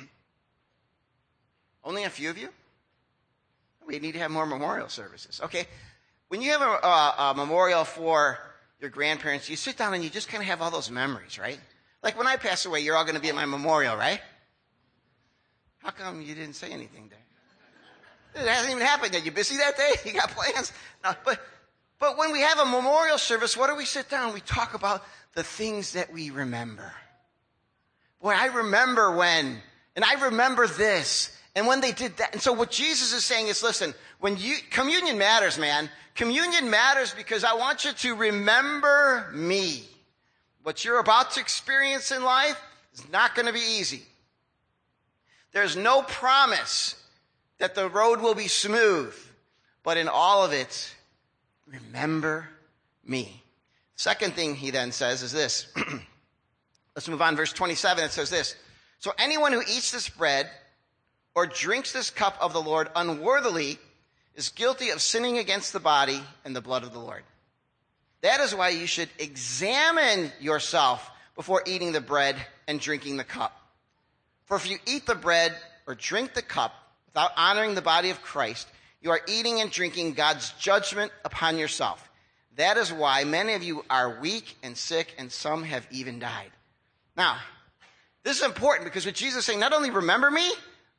Only 1.84 2.04
a 2.04 2.10
few 2.10 2.30
of 2.30 2.38
you? 2.38 2.48
We 3.86 3.98
need 3.98 4.12
to 4.12 4.18
have 4.18 4.30
more 4.30 4.46
memorial 4.46 4.88
services. 4.88 5.40
Okay. 5.44 5.66
When 6.28 6.42
you 6.42 6.50
have 6.52 6.62
a, 6.62 6.86
a, 6.86 7.14
a 7.18 7.34
memorial 7.34 7.84
for 7.84 8.38
your 8.80 8.90
grandparents, 8.90 9.48
you 9.48 9.56
sit 9.56 9.76
down 9.76 9.94
and 9.94 10.04
you 10.04 10.10
just 10.10 10.28
kind 10.28 10.42
of 10.42 10.48
have 10.48 10.62
all 10.62 10.70
those 10.70 10.90
memories, 10.90 11.38
right? 11.38 11.58
Like 12.02 12.16
when 12.16 12.26
I 12.26 12.36
pass 12.36 12.64
away, 12.64 12.80
you're 12.80 12.96
all 12.96 13.04
going 13.04 13.16
to 13.16 13.20
be 13.20 13.28
at 13.28 13.34
my 13.34 13.46
memorial, 13.46 13.96
right? 13.96 14.20
How 15.78 15.90
come 15.90 16.22
you 16.22 16.34
didn't 16.34 16.54
say 16.54 16.70
anything 16.70 17.08
there? 17.08 17.18
It 18.42 18.48
hasn't 18.48 18.70
even 18.70 18.84
happened 18.84 19.14
yet. 19.14 19.24
You 19.24 19.32
busy 19.32 19.56
that 19.56 19.76
day? 19.76 19.92
You 20.04 20.12
got 20.12 20.30
plans? 20.30 20.72
No, 21.02 21.12
but, 21.24 21.40
but 21.98 22.18
when 22.18 22.30
we 22.30 22.40
have 22.40 22.58
a 22.60 22.64
memorial 22.64 23.18
service, 23.18 23.56
what 23.56 23.68
do 23.68 23.76
we 23.76 23.84
sit 23.84 24.08
down? 24.08 24.32
We 24.32 24.40
talk 24.40 24.74
about 24.74 25.04
the 25.34 25.42
things 25.42 25.94
that 25.94 26.12
we 26.12 26.30
remember. 26.30 26.92
Boy, 28.20 28.34
I 28.36 28.46
remember 28.46 29.16
when, 29.16 29.58
and 29.96 30.04
I 30.04 30.26
remember 30.26 30.66
this, 30.66 31.36
and 31.54 31.66
when 31.66 31.80
they 31.80 31.92
did 31.92 32.16
that. 32.18 32.32
And 32.32 32.42
so 32.42 32.52
what 32.52 32.70
Jesus 32.70 33.12
is 33.12 33.24
saying 33.24 33.48
is, 33.48 33.62
listen, 33.62 33.94
when 34.20 34.36
you, 34.36 34.56
communion 34.70 35.18
matters, 35.18 35.58
man. 35.58 35.90
Communion 36.14 36.70
matters 36.70 37.14
because 37.14 37.44
I 37.44 37.54
want 37.54 37.84
you 37.84 37.92
to 37.92 38.14
remember 38.14 39.30
me. 39.32 39.84
What 40.62 40.84
you're 40.84 40.98
about 40.98 41.32
to 41.32 41.40
experience 41.40 42.10
in 42.10 42.22
life 42.24 42.60
is 42.94 43.08
not 43.10 43.34
going 43.34 43.46
to 43.46 43.52
be 43.52 43.60
easy. 43.60 44.02
There's 45.52 45.76
no 45.76 46.02
promise 46.02 46.94
that 47.58 47.74
the 47.74 47.88
road 47.88 48.20
will 48.20 48.34
be 48.34 48.48
smooth, 48.48 49.14
but 49.82 49.96
in 49.96 50.08
all 50.08 50.44
of 50.44 50.52
it, 50.52 50.94
remember 51.66 52.48
me. 53.04 53.42
Second 53.96 54.34
thing 54.34 54.54
he 54.54 54.70
then 54.70 54.92
says 54.92 55.22
is 55.22 55.32
this. 55.32 55.66
Let's 56.94 57.08
move 57.08 57.22
on. 57.22 57.36
Verse 57.36 57.52
27, 57.52 58.04
it 58.04 58.10
says 58.10 58.30
this. 58.30 58.54
So 58.98 59.12
anyone 59.18 59.52
who 59.52 59.60
eats 59.60 59.90
this 59.90 60.08
bread 60.08 60.50
or 61.38 61.46
drinks 61.46 61.92
this 61.92 62.10
cup 62.10 62.36
of 62.40 62.52
the 62.52 62.60
Lord 62.60 62.88
unworthily 62.96 63.78
is 64.34 64.48
guilty 64.48 64.90
of 64.90 65.00
sinning 65.00 65.38
against 65.38 65.72
the 65.72 65.78
body 65.78 66.20
and 66.44 66.56
the 66.56 66.60
blood 66.60 66.82
of 66.82 66.92
the 66.92 66.98
Lord. 66.98 67.22
That 68.22 68.40
is 68.40 68.52
why 68.52 68.70
you 68.70 68.88
should 68.88 69.08
examine 69.20 70.32
yourself 70.40 71.08
before 71.36 71.62
eating 71.64 71.92
the 71.92 72.00
bread 72.00 72.34
and 72.66 72.80
drinking 72.80 73.18
the 73.18 73.22
cup. 73.22 73.56
For 74.46 74.56
if 74.56 74.68
you 74.68 74.78
eat 74.84 75.06
the 75.06 75.14
bread 75.14 75.54
or 75.86 75.94
drink 75.94 76.34
the 76.34 76.42
cup 76.42 76.74
without 77.06 77.30
honoring 77.36 77.76
the 77.76 77.82
body 77.82 78.10
of 78.10 78.20
Christ, 78.20 78.66
you 79.00 79.12
are 79.12 79.20
eating 79.28 79.60
and 79.60 79.70
drinking 79.70 80.14
God's 80.14 80.50
judgment 80.58 81.12
upon 81.24 81.56
yourself. 81.56 82.10
That 82.56 82.78
is 82.78 82.92
why 82.92 83.22
many 83.22 83.52
of 83.54 83.62
you 83.62 83.84
are 83.88 84.18
weak 84.20 84.56
and 84.64 84.76
sick, 84.76 85.14
and 85.18 85.30
some 85.30 85.62
have 85.62 85.86
even 85.92 86.18
died. 86.18 86.50
Now, 87.16 87.36
this 88.24 88.38
is 88.38 88.42
important 88.42 88.86
because 88.86 89.06
what 89.06 89.14
Jesus 89.14 89.38
is 89.38 89.44
saying, 89.44 89.60
not 89.60 89.72
only 89.72 89.90
remember 89.90 90.32
me, 90.32 90.50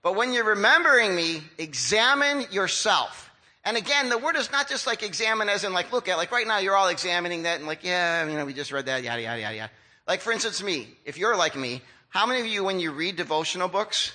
but 0.01 0.15
when 0.15 0.33
you're 0.33 0.45
remembering 0.45 1.15
me, 1.15 1.41
examine 1.57 2.45
yourself. 2.51 3.29
And 3.65 3.75
again, 3.75 4.09
the 4.09 4.17
word 4.17 4.35
is 4.35 4.51
not 4.51 4.69
just 4.69 4.87
like 4.87 5.03
examine 5.03 5.49
as 5.49 5.63
in 5.63 5.73
like 5.73 5.91
look 5.91 6.07
at, 6.07 6.17
like 6.17 6.31
right 6.31 6.47
now 6.47 6.59
you're 6.59 6.75
all 6.75 6.87
examining 6.87 7.43
that 7.43 7.57
and 7.57 7.67
like, 7.67 7.83
yeah, 7.83 8.25
you 8.25 8.37
know, 8.37 8.45
we 8.45 8.53
just 8.53 8.71
read 8.71 8.85
that, 8.85 9.03
yada, 9.03 9.21
yada, 9.21 9.41
yada, 9.41 9.55
yada. 9.55 9.71
Like 10.07 10.21
for 10.21 10.31
instance, 10.31 10.63
me, 10.63 10.87
if 11.05 11.17
you're 11.17 11.35
like 11.35 11.55
me, 11.55 11.81
how 12.07 12.25
many 12.25 12.39
of 12.39 12.47
you, 12.47 12.63
when 12.63 12.79
you 12.79 12.91
read 12.91 13.17
devotional 13.17 13.67
books 13.67 14.13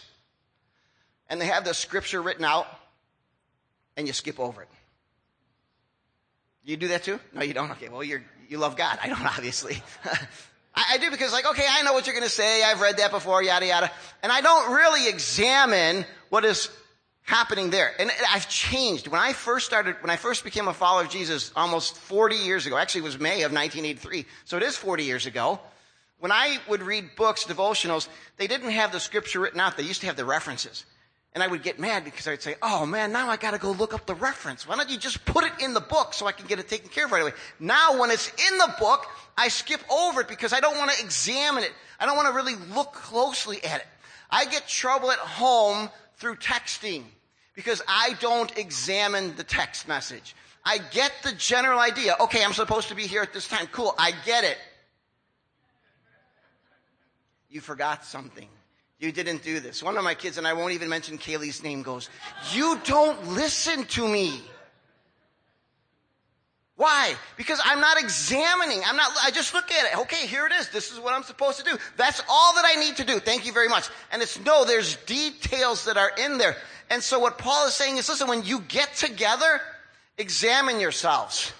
and 1.28 1.40
they 1.40 1.46
have 1.46 1.64
the 1.64 1.74
scripture 1.74 2.22
written 2.22 2.44
out 2.44 2.66
and 3.96 4.06
you 4.06 4.12
skip 4.12 4.40
over 4.40 4.62
it? 4.62 4.68
You 6.64 6.78
do 6.78 6.88
that 6.88 7.02
too? 7.02 7.20
No, 7.34 7.42
you 7.42 7.52
don't? 7.52 7.70
Okay, 7.72 7.90
well, 7.90 8.02
you're, 8.02 8.24
you 8.48 8.56
love 8.56 8.76
God. 8.76 8.98
I 9.02 9.08
don't, 9.08 9.24
obviously. 9.36 9.82
I, 10.74 10.84
I 10.92 10.98
do 10.98 11.10
because 11.10 11.32
like, 11.32 11.46
okay, 11.46 11.66
I 11.68 11.82
know 11.82 11.92
what 11.92 12.06
you're 12.06 12.14
going 12.14 12.26
to 12.26 12.32
say. 12.32 12.62
I've 12.62 12.80
read 12.80 12.98
that 12.98 13.10
before, 13.10 13.42
yada, 13.42 13.66
yada. 13.66 13.90
And 14.22 14.32
I 14.32 14.40
don't 14.40 14.72
really 14.72 15.08
examine 15.08 16.04
what 16.28 16.44
is 16.44 16.68
happening 17.22 17.70
there. 17.70 17.92
And 17.98 18.10
I've 18.30 18.48
changed. 18.48 19.08
When 19.08 19.20
I 19.20 19.32
first 19.32 19.66
started, 19.66 19.96
when 20.00 20.10
I 20.10 20.16
first 20.16 20.44
became 20.44 20.68
a 20.68 20.74
follower 20.74 21.04
of 21.04 21.10
Jesus 21.10 21.52
almost 21.56 21.96
40 21.96 22.36
years 22.36 22.66
ago, 22.66 22.76
actually 22.76 23.02
it 23.02 23.04
was 23.04 23.18
May 23.18 23.42
of 23.42 23.52
1983, 23.52 24.26
so 24.44 24.56
it 24.56 24.62
is 24.62 24.76
40 24.76 25.04
years 25.04 25.26
ago. 25.26 25.58
When 26.18 26.32
I 26.32 26.58
would 26.68 26.82
read 26.82 27.16
books, 27.16 27.44
devotionals, 27.44 28.08
they 28.36 28.46
didn't 28.46 28.70
have 28.70 28.92
the 28.92 29.00
scripture 29.00 29.40
written 29.40 29.60
out. 29.60 29.76
They 29.76 29.82
used 29.82 30.00
to 30.02 30.06
have 30.06 30.16
the 30.16 30.24
references. 30.24 30.84
And 31.34 31.42
I 31.42 31.48
would 31.48 31.64
get 31.64 31.80
mad 31.80 32.04
because 32.04 32.28
I'd 32.28 32.42
say, 32.42 32.54
oh 32.62 32.86
man, 32.86 33.10
now 33.10 33.28
I 33.28 33.36
gotta 33.36 33.58
go 33.58 33.72
look 33.72 33.92
up 33.92 34.06
the 34.06 34.14
reference. 34.14 34.68
Why 34.68 34.76
don't 34.76 34.88
you 34.88 34.96
just 34.96 35.24
put 35.24 35.44
it 35.44 35.52
in 35.60 35.74
the 35.74 35.80
book 35.80 36.14
so 36.14 36.26
I 36.26 36.32
can 36.32 36.46
get 36.46 36.60
it 36.60 36.68
taken 36.68 36.88
care 36.88 37.06
of 37.06 37.12
right 37.12 37.22
away? 37.22 37.32
Now 37.58 37.98
when 37.98 38.10
it's 38.10 38.28
in 38.50 38.58
the 38.58 38.72
book, 38.78 39.06
I 39.36 39.48
skip 39.48 39.80
over 39.90 40.20
it 40.20 40.28
because 40.28 40.52
I 40.52 40.60
don't 40.60 40.78
want 40.78 40.92
to 40.92 41.04
examine 41.04 41.64
it. 41.64 41.72
I 41.98 42.06
don't 42.06 42.16
want 42.16 42.28
to 42.28 42.34
really 42.34 42.54
look 42.74 42.92
closely 42.92 43.64
at 43.64 43.80
it. 43.80 43.86
I 44.30 44.44
get 44.44 44.68
trouble 44.68 45.10
at 45.10 45.18
home 45.18 45.90
through 46.16 46.36
texting 46.36 47.02
because 47.54 47.82
I 47.88 48.14
don't 48.20 48.56
examine 48.56 49.34
the 49.36 49.44
text 49.44 49.88
message. 49.88 50.36
I 50.64 50.78
get 50.78 51.12
the 51.22 51.32
general 51.32 51.78
idea. 51.78 52.14
Okay, 52.20 52.42
I'm 52.44 52.52
supposed 52.52 52.88
to 52.88 52.94
be 52.94 53.06
here 53.06 53.22
at 53.22 53.32
this 53.32 53.48
time. 53.48 53.66
Cool. 53.72 53.94
I 53.98 54.12
get 54.24 54.44
it. 54.44 54.56
You 57.50 57.60
forgot 57.60 58.04
something. 58.04 58.48
You 59.04 59.12
didn't 59.12 59.42
do 59.42 59.60
this. 59.60 59.82
One 59.82 59.98
of 59.98 60.04
my 60.04 60.14
kids, 60.14 60.38
and 60.38 60.46
I 60.46 60.54
won't 60.54 60.72
even 60.72 60.88
mention 60.88 61.18
Kaylee's 61.18 61.62
name, 61.62 61.82
goes, 61.82 62.08
You 62.52 62.80
don't 62.84 63.34
listen 63.34 63.84
to 63.84 64.08
me. 64.08 64.40
Why? 66.76 67.14
Because 67.36 67.60
I'm 67.62 67.80
not 67.80 68.00
examining. 68.00 68.80
I'm 68.84 68.96
not, 68.96 69.10
I 69.22 69.30
just 69.30 69.52
look 69.52 69.70
at 69.70 69.92
it. 69.92 69.98
Okay, 70.00 70.26
here 70.26 70.46
it 70.46 70.52
is. 70.52 70.70
This 70.70 70.90
is 70.90 70.98
what 70.98 71.12
I'm 71.12 71.22
supposed 71.22 71.58
to 71.58 71.70
do. 71.70 71.76
That's 71.98 72.22
all 72.28 72.54
that 72.54 72.64
I 72.64 72.80
need 72.80 72.96
to 72.96 73.04
do. 73.04 73.20
Thank 73.20 73.44
you 73.44 73.52
very 73.52 73.68
much. 73.68 73.90
And 74.10 74.22
it's 74.22 74.40
no, 74.40 74.64
there's 74.64 74.96
details 75.04 75.84
that 75.84 75.98
are 75.98 76.10
in 76.18 76.38
there. 76.38 76.56
And 76.88 77.02
so 77.02 77.18
what 77.18 77.36
Paul 77.36 77.66
is 77.66 77.74
saying 77.74 77.98
is 77.98 78.08
listen, 78.08 78.26
when 78.26 78.42
you 78.42 78.60
get 78.60 78.94
together, 78.94 79.60
examine 80.16 80.80
yourselves. 80.80 81.52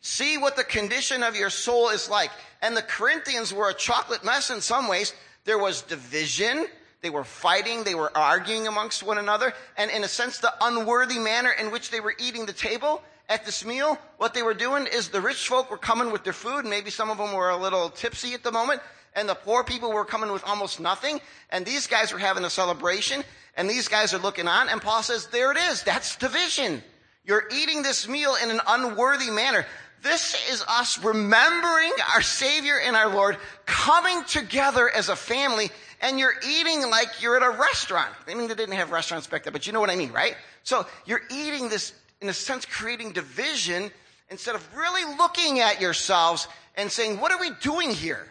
See 0.00 0.38
what 0.38 0.56
the 0.56 0.64
condition 0.64 1.22
of 1.22 1.36
your 1.36 1.50
soul 1.50 1.90
is 1.90 2.08
like. 2.08 2.30
And 2.62 2.74
the 2.74 2.82
Corinthians 2.82 3.52
were 3.52 3.68
a 3.68 3.74
chocolate 3.74 4.24
mess 4.24 4.50
in 4.50 4.62
some 4.62 4.88
ways. 4.88 5.12
There 5.44 5.58
was 5.58 5.82
division. 5.82 6.66
They 7.00 7.10
were 7.10 7.24
fighting. 7.24 7.82
They 7.84 7.94
were 7.94 8.16
arguing 8.16 8.66
amongst 8.68 9.02
one 9.02 9.18
another. 9.18 9.52
And 9.76 9.90
in 9.90 10.04
a 10.04 10.08
sense, 10.08 10.38
the 10.38 10.52
unworthy 10.60 11.18
manner 11.18 11.50
in 11.50 11.70
which 11.70 11.90
they 11.90 12.00
were 12.00 12.14
eating 12.18 12.46
the 12.46 12.52
table 12.52 13.02
at 13.28 13.44
this 13.44 13.64
meal, 13.64 13.98
what 14.18 14.34
they 14.34 14.42
were 14.42 14.54
doing 14.54 14.86
is 14.86 15.08
the 15.08 15.20
rich 15.20 15.48
folk 15.48 15.70
were 15.70 15.78
coming 15.78 16.12
with 16.12 16.22
their 16.22 16.32
food. 16.32 16.64
Maybe 16.64 16.90
some 16.90 17.10
of 17.10 17.18
them 17.18 17.32
were 17.32 17.50
a 17.50 17.56
little 17.56 17.90
tipsy 17.90 18.34
at 18.34 18.42
the 18.42 18.52
moment. 18.52 18.80
And 19.14 19.28
the 19.28 19.34
poor 19.34 19.62
people 19.64 19.92
were 19.92 20.04
coming 20.04 20.32
with 20.32 20.44
almost 20.44 20.80
nothing. 20.80 21.20
And 21.50 21.66
these 21.66 21.86
guys 21.86 22.12
were 22.12 22.18
having 22.18 22.44
a 22.44 22.50
celebration. 22.50 23.24
And 23.56 23.68
these 23.68 23.88
guys 23.88 24.14
are 24.14 24.18
looking 24.18 24.48
on. 24.48 24.68
And 24.68 24.80
Paul 24.80 25.02
says, 25.02 25.26
there 25.26 25.50
it 25.50 25.58
is. 25.58 25.82
That's 25.82 26.16
division. 26.16 26.82
You're 27.24 27.44
eating 27.54 27.82
this 27.82 28.08
meal 28.08 28.36
in 28.42 28.50
an 28.50 28.60
unworthy 28.66 29.30
manner. 29.30 29.66
This 30.02 30.34
is 30.50 30.64
us 30.66 30.98
remembering 30.98 31.92
our 32.12 32.22
Savior 32.22 32.78
and 32.78 32.96
our 32.96 33.08
Lord, 33.08 33.36
coming 33.66 34.24
together 34.24 34.90
as 34.90 35.08
a 35.08 35.16
family, 35.16 35.70
and 36.00 36.18
you're 36.18 36.34
eating 36.46 36.90
like 36.90 37.22
you're 37.22 37.36
at 37.36 37.42
a 37.42 37.56
restaurant. 37.56 38.10
I 38.26 38.34
mean, 38.34 38.48
they 38.48 38.54
didn't 38.54 38.74
have 38.74 38.90
restaurants 38.90 39.28
back 39.28 39.44
then, 39.44 39.52
but 39.52 39.66
you 39.66 39.72
know 39.72 39.80
what 39.80 39.90
I 39.90 39.96
mean, 39.96 40.10
right? 40.10 40.34
So 40.64 40.86
you're 41.06 41.22
eating 41.30 41.68
this, 41.68 41.92
in 42.20 42.28
a 42.28 42.32
sense, 42.32 42.66
creating 42.66 43.12
division 43.12 43.92
instead 44.28 44.56
of 44.56 44.76
really 44.76 45.04
looking 45.16 45.60
at 45.60 45.80
yourselves 45.80 46.48
and 46.76 46.90
saying, 46.90 47.20
what 47.20 47.30
are 47.30 47.38
we 47.38 47.50
doing 47.60 47.90
here? 47.90 48.26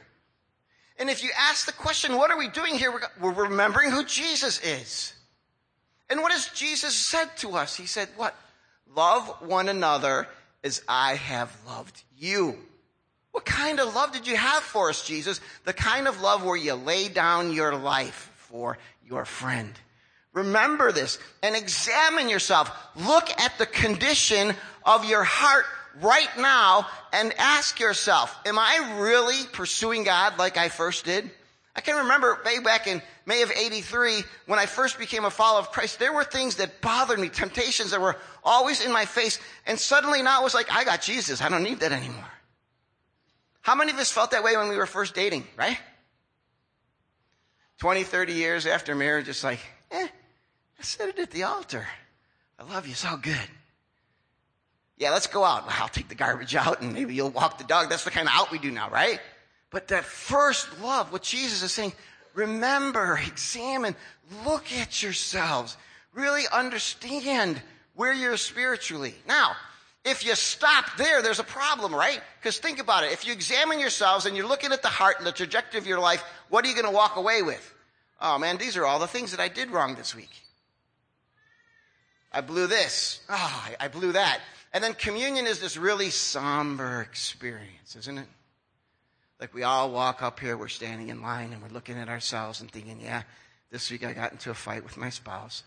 And 1.00 1.10
if 1.10 1.24
you 1.24 1.30
ask 1.38 1.66
the 1.66 1.72
question, 1.72 2.18
what 2.18 2.32
are 2.32 2.38
we 2.38 2.50
doing 2.50 2.76
here? 2.76 2.94
We're 3.22 3.32
remembering 3.32 3.92
who 3.92 4.04
Jesus 4.04 4.60
is. 4.62 5.14
And 6.10 6.22
what 6.22 6.34
has 6.34 6.50
Jesus 6.50 6.94
said 6.94 7.38
to 7.38 7.56
us? 7.56 7.76
He 7.76 7.86
said, 7.86 8.10
what? 8.18 8.36
Love 8.94 9.30
one 9.48 9.70
another 9.70 10.28
as 10.64 10.82
I 10.88 11.16
have 11.16 11.56
loved 11.68 12.04
you. 12.18 12.58
What 13.32 13.46
kind 13.46 13.80
of 13.80 13.96
love 13.96 14.12
did 14.12 14.28
you 14.28 14.36
have 14.36 14.62
for 14.62 14.90
us, 14.90 15.06
Jesus? 15.06 15.40
The 15.64 15.74
kind 15.74 16.08
of 16.08 16.22
love 16.22 16.44
where 16.44 16.58
you 16.58 16.74
lay 16.74 17.08
down 17.08 17.54
your 17.54 17.76
life 17.76 18.32
for 18.36 18.78
your 19.06 19.26
friend. 19.26 19.74
Remember 20.34 20.92
this 20.92 21.20
and 21.44 21.56
examine 21.56 22.30
yourself. 22.30 22.72
Look 22.96 23.30
at 23.40 23.58
the 23.58 23.66
condition 23.66 24.54
of 24.86 25.06
your 25.06 25.24
heart 25.24 25.66
right 26.02 26.30
now 26.38 26.88
and 27.12 27.34
ask 27.38 27.80
yourself, 27.80 28.36
am 28.46 28.58
I 28.58 28.98
really 29.00 29.46
pursuing 29.52 30.04
God 30.04 30.38
like 30.38 30.58
I 30.58 30.70
first 30.70 31.06
did? 31.06 31.30
I 31.76 31.82
can 31.82 31.98
remember 31.98 32.38
way 32.46 32.60
back 32.60 32.88
in 32.88 33.02
May 33.26 33.44
of 33.44 33.52
83 33.52 34.24
when 34.46 34.60
I 34.60 34.66
first 34.66 35.00
became 35.00 35.24
a 35.24 35.30
follower 35.30 35.60
of 35.60 35.72
Christ, 35.72 36.00
there 36.00 36.12
were 36.12 36.26
things 36.26 36.56
that 36.56 36.82
bothered 36.82 37.20
me, 37.20 37.30
temptations 37.30 37.92
that 37.92 38.02
were 38.02 38.18
always 38.44 38.84
in 38.84 38.92
my 38.92 39.06
face. 39.06 39.40
And 39.66 39.80
suddenly 39.80 40.22
now 40.22 40.42
it 40.42 40.44
was 40.44 40.54
like, 40.54 40.72
I 40.72 40.84
got 40.84 41.02
Jesus. 41.02 41.42
I 41.42 41.48
don't 41.48 41.64
need 41.64 41.80
that 41.80 41.94
anymore. 41.94 42.30
How 43.62 43.76
many 43.76 43.92
of 43.92 44.00
us 44.00 44.12
felt 44.12 44.32
that 44.32 44.44
way 44.44 44.58
when 44.58 44.68
we 44.68 44.76
were 44.76 44.86
first 44.86 45.16
dating, 45.16 45.46
right? 45.56 45.78
20, 47.78 48.04
30 48.04 48.34
years 48.34 48.66
after 48.66 48.94
marriage, 48.94 49.30
it's 49.30 49.44
like, 49.44 49.60
eh, 49.92 50.08
I 50.08 50.84
said 50.84 51.10
it 51.10 51.20
at 51.20 51.32
the 51.32 51.44
altar. 51.44 51.88
I 52.60 52.64
love 52.64 52.88
you 52.88 52.96
so 52.96 53.18
good. 53.18 53.50
Yeah, 54.98 55.12
let's 55.12 55.28
go 55.28 55.44
out. 55.44 55.64
I'll 55.68 55.88
take 55.88 56.10
the 56.10 56.16
garbage 56.16 56.56
out 56.56 56.82
and 56.82 56.94
maybe 56.94 57.16
you'll 57.16 57.30
walk 57.30 57.58
the 57.58 57.64
dog. 57.64 57.90
That's 57.90 58.04
the 58.04 58.12
kind 58.12 58.28
of 58.28 58.34
out 58.36 58.52
we 58.52 58.60
do 58.60 58.72
now, 58.72 58.90
right? 58.90 59.20
But 59.72 59.88
that 59.88 60.04
first 60.04 60.82
love, 60.82 61.12
what 61.12 61.24
Jesus 61.24 61.64
is 61.64 61.72
saying, 61.72 61.94
remember, 62.34 63.20
examine, 63.26 63.96
look 64.46 64.72
at 64.74 65.02
yourselves, 65.02 65.78
really 66.14 66.44
understand 66.52 67.62
where 67.96 68.14
you're 68.14 68.38
spiritually. 68.38 69.16
Now, 69.28 69.54
if 70.04 70.26
you 70.26 70.36
stop 70.36 70.86
there, 70.98 71.22
there's 71.22 71.40
a 71.40 71.44
problem, 71.44 71.96
right? 71.96 72.20
Because 72.40 72.58
think 72.58 72.80
about 72.80 73.04
it. 73.04 73.12
If 73.12 73.26
you 73.26 73.34
examine 73.34 73.80
yourselves 73.80 74.26
and 74.26 74.36
you're 74.36 74.48
looking 74.48 74.72
at 74.72 74.82
the 74.82 74.88
heart 74.88 75.18
and 75.20 75.28
the 75.28 75.32
trajectory 75.32 75.80
of 75.80 75.88
your 75.88 76.00
life, 76.00 76.24
what 76.50 76.66
are 76.66 76.68
you 76.68 76.76
going 76.76 76.86
to 76.86 76.92
walk 76.92 77.16
away 77.16 77.42
with? 77.42 77.74
Oh 78.20 78.38
man, 78.38 78.58
these 78.58 78.78
are 78.78 78.86
all 78.86 79.00
the 79.00 79.08
things 79.08 79.32
that 79.32 79.40
I 79.40 79.48
did 79.48 79.72
wrong 79.72 79.96
this 79.96 80.16
week. 80.16 80.30
I 82.34 82.42
blew 82.42 82.68
this. 82.68 83.22
Oh, 83.30 83.68
I 83.80 83.88
blew 83.88 84.14
that. 84.14 84.42
And 84.74 84.84
then 84.84 84.94
communion 84.94 85.48
is 85.48 85.60
this 85.60 85.76
really 85.78 86.10
somber 86.10 87.02
experience, 87.02 87.96
isn't 87.96 88.18
it? 88.18 88.28
Like 89.42 89.56
we 89.56 89.64
all 89.64 89.92
walk 89.92 90.22
up 90.22 90.40
here, 90.40 90.56
we're 90.56 90.68
standing 90.68 91.10
in 91.10 91.24
line 91.24 91.52
and 91.52 91.64
we're 91.64 91.70
looking 91.70 91.98
at 91.98 92.10
ourselves 92.10 92.62
and 92.62 92.70
thinking, 92.70 93.00
yeah, 93.02 93.24
this 93.72 93.90
week 93.90 94.06
I 94.06 94.14
got 94.14 94.32
into 94.32 94.52
a 94.52 94.54
fight 94.54 94.84
with 94.84 94.98
my 94.98 95.10
spouse, 95.10 95.64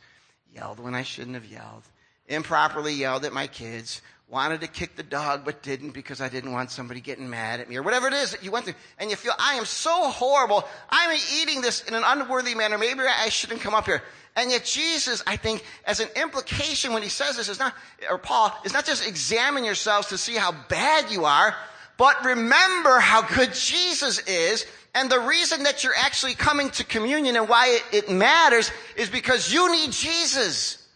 yelled 0.54 0.78
when 0.78 0.94
I 0.94 1.02
shouldn't 1.02 1.34
have 1.34 1.44
yelled, 1.44 1.82
improperly 2.28 2.94
yelled 2.94 3.24
at 3.24 3.32
my 3.32 3.48
kids, 3.48 4.00
wanted 4.28 4.60
to 4.60 4.68
kick 4.68 4.94
the 4.94 5.02
dog 5.02 5.44
but 5.44 5.60
didn't 5.64 5.90
because 5.90 6.20
I 6.20 6.28
didn't 6.28 6.52
want 6.52 6.70
somebody 6.70 7.00
getting 7.00 7.28
mad 7.28 7.58
at 7.58 7.68
me 7.68 7.76
or 7.76 7.82
whatever 7.82 8.06
it 8.06 8.14
is 8.14 8.30
that 8.30 8.44
you 8.44 8.52
went 8.52 8.64
through 8.64 8.76
and 9.00 9.10
you 9.10 9.16
feel 9.16 9.32
I 9.40 9.54
am 9.54 9.64
so 9.64 10.08
horrible. 10.08 10.64
I'm 10.88 11.18
eating 11.42 11.60
this 11.60 11.82
in 11.82 11.94
an 11.94 12.04
unworthy 12.06 12.54
manner. 12.54 12.78
Maybe 12.78 13.00
I 13.00 13.28
shouldn't 13.28 13.60
come 13.60 13.74
up 13.74 13.86
here. 13.86 14.04
And 14.36 14.52
yet 14.52 14.64
Jesus, 14.64 15.20
I 15.26 15.36
think, 15.36 15.64
as 15.84 15.98
an 15.98 16.08
implication 16.14 16.92
when 16.92 17.02
he 17.02 17.08
says 17.08 17.36
this 17.36 17.48
is 17.48 17.58
not, 17.58 17.74
or 18.08 18.18
Paul, 18.18 18.56
is 18.64 18.72
not 18.72 18.84
just 18.84 19.06
examine 19.06 19.64
yourselves 19.64 20.08
to 20.08 20.18
see 20.18 20.34
how 20.36 20.52
bad 20.68 21.10
you 21.10 21.24
are, 21.24 21.56
but 21.96 22.24
remember 22.24 22.98
how 22.98 23.22
good 23.22 23.54
Jesus 23.54 24.18
is. 24.20 24.66
And 24.94 25.10
the 25.10 25.20
reason 25.20 25.64
that 25.64 25.82
you're 25.82 25.96
actually 25.96 26.34
coming 26.34 26.70
to 26.70 26.84
communion 26.84 27.36
and 27.36 27.48
why 27.48 27.80
it, 27.92 28.04
it 28.04 28.10
matters 28.10 28.70
is 28.96 29.10
because 29.10 29.52
you 29.52 29.70
need 29.72 29.92
Jesus. 29.92 30.86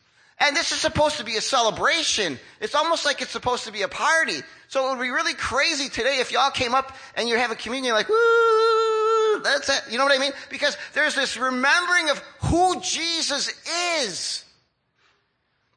And 0.40 0.56
this 0.56 0.70
is 0.70 0.78
supposed 0.78 1.16
to 1.18 1.24
be 1.24 1.36
a 1.36 1.40
celebration. 1.40 2.38
It's 2.60 2.76
almost 2.76 3.04
like 3.04 3.22
it's 3.22 3.32
supposed 3.32 3.64
to 3.64 3.72
be 3.72 3.82
a 3.82 3.88
party. 3.88 4.40
So 4.68 4.86
it 4.86 4.96
would 4.96 5.02
be 5.02 5.10
really 5.10 5.34
crazy 5.34 5.88
today 5.88 6.18
if 6.20 6.30
y'all 6.30 6.50
came 6.50 6.74
up 6.74 6.96
and 7.16 7.28
you're 7.28 7.38
having 7.38 7.56
communion 7.56 7.94
like, 7.94 8.08
woo, 8.08 9.40
that's 9.42 9.68
it. 9.68 9.82
You 9.90 9.98
know 9.98 10.04
what 10.04 10.16
I 10.16 10.20
mean? 10.20 10.32
Because 10.48 10.76
there's 10.94 11.16
this 11.16 11.36
remembering 11.36 12.10
of 12.10 12.18
who 12.42 12.80
Jesus 12.80 13.52
is. 14.00 14.44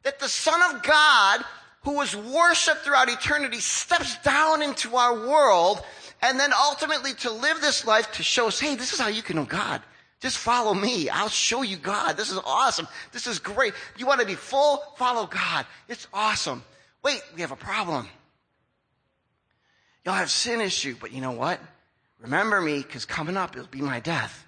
That 0.03 0.19
the 0.19 0.27
Son 0.27 0.75
of 0.75 0.83
God, 0.83 1.43
who 1.83 1.95
was 1.95 2.15
worshiped 2.15 2.81
throughout 2.81 3.09
eternity, 3.09 3.59
steps 3.59 4.17
down 4.19 4.61
into 4.61 4.95
our 4.95 5.27
world 5.27 5.81
and 6.21 6.39
then 6.39 6.51
ultimately 6.53 7.13
to 7.15 7.31
live 7.31 7.61
this 7.61 7.85
life 7.85 8.11
to 8.13 8.23
show 8.23 8.47
us, 8.47 8.59
hey, 8.59 8.75
this 8.75 8.93
is 8.93 8.99
how 8.99 9.07
you 9.07 9.23
can 9.23 9.35
know 9.35 9.45
God. 9.45 9.81
Just 10.19 10.37
follow 10.37 10.75
me. 10.75 11.09
I'll 11.09 11.29
show 11.29 11.63
you 11.63 11.77
God. 11.77 12.15
This 12.15 12.29
is 12.29 12.37
awesome. 12.45 12.87
This 13.11 13.25
is 13.25 13.39
great. 13.39 13.73
You 13.97 14.05
want 14.05 14.21
to 14.21 14.27
be 14.27 14.35
full? 14.35 14.83
Follow 14.97 15.25
God. 15.25 15.65
It's 15.87 16.07
awesome. 16.13 16.63
Wait, 17.03 17.21
we 17.33 17.41
have 17.41 17.51
a 17.51 17.55
problem. 17.55 18.07
Y'all 20.05 20.13
have 20.13 20.29
sin 20.29 20.61
issue, 20.61 20.95
but 20.99 21.11
you 21.11 21.21
know 21.21 21.31
what? 21.31 21.59
Remember 22.19 22.61
me, 22.61 22.77
because 22.77 23.05
coming 23.05 23.35
up, 23.35 23.55
it'll 23.55 23.67
be 23.67 23.81
my 23.81 23.99
death 23.99 24.45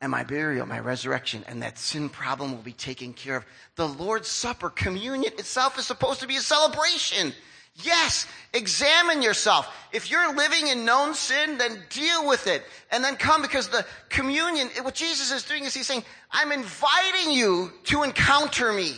and 0.00 0.10
my 0.10 0.24
burial, 0.24 0.66
my 0.66 0.80
resurrection, 0.80 1.44
and 1.46 1.62
that 1.62 1.78
sin 1.78 2.08
problem 2.08 2.52
will 2.52 2.62
be 2.62 2.72
taken 2.72 3.12
care 3.12 3.36
of. 3.36 3.44
The 3.76 3.88
Lord's 3.88 4.28
Supper, 4.28 4.70
communion 4.70 5.32
itself 5.34 5.78
is 5.78 5.86
supposed 5.86 6.20
to 6.20 6.26
be 6.26 6.36
a 6.36 6.40
celebration. 6.40 7.34
Yes, 7.82 8.26
examine 8.52 9.22
yourself. 9.22 9.68
If 9.92 10.10
you're 10.10 10.34
living 10.34 10.68
in 10.68 10.84
known 10.84 11.14
sin, 11.14 11.58
then 11.58 11.82
deal 11.90 12.26
with 12.26 12.46
it. 12.46 12.62
And 12.90 13.04
then 13.04 13.16
come 13.16 13.42
because 13.42 13.68
the 13.68 13.84
communion, 14.08 14.68
what 14.82 14.94
Jesus 14.94 15.30
is 15.30 15.44
doing 15.44 15.64
is 15.64 15.74
he's 15.74 15.86
saying, 15.86 16.04
I'm 16.30 16.50
inviting 16.50 17.32
you 17.32 17.70
to 17.84 18.02
encounter 18.02 18.72
me. 18.72 18.96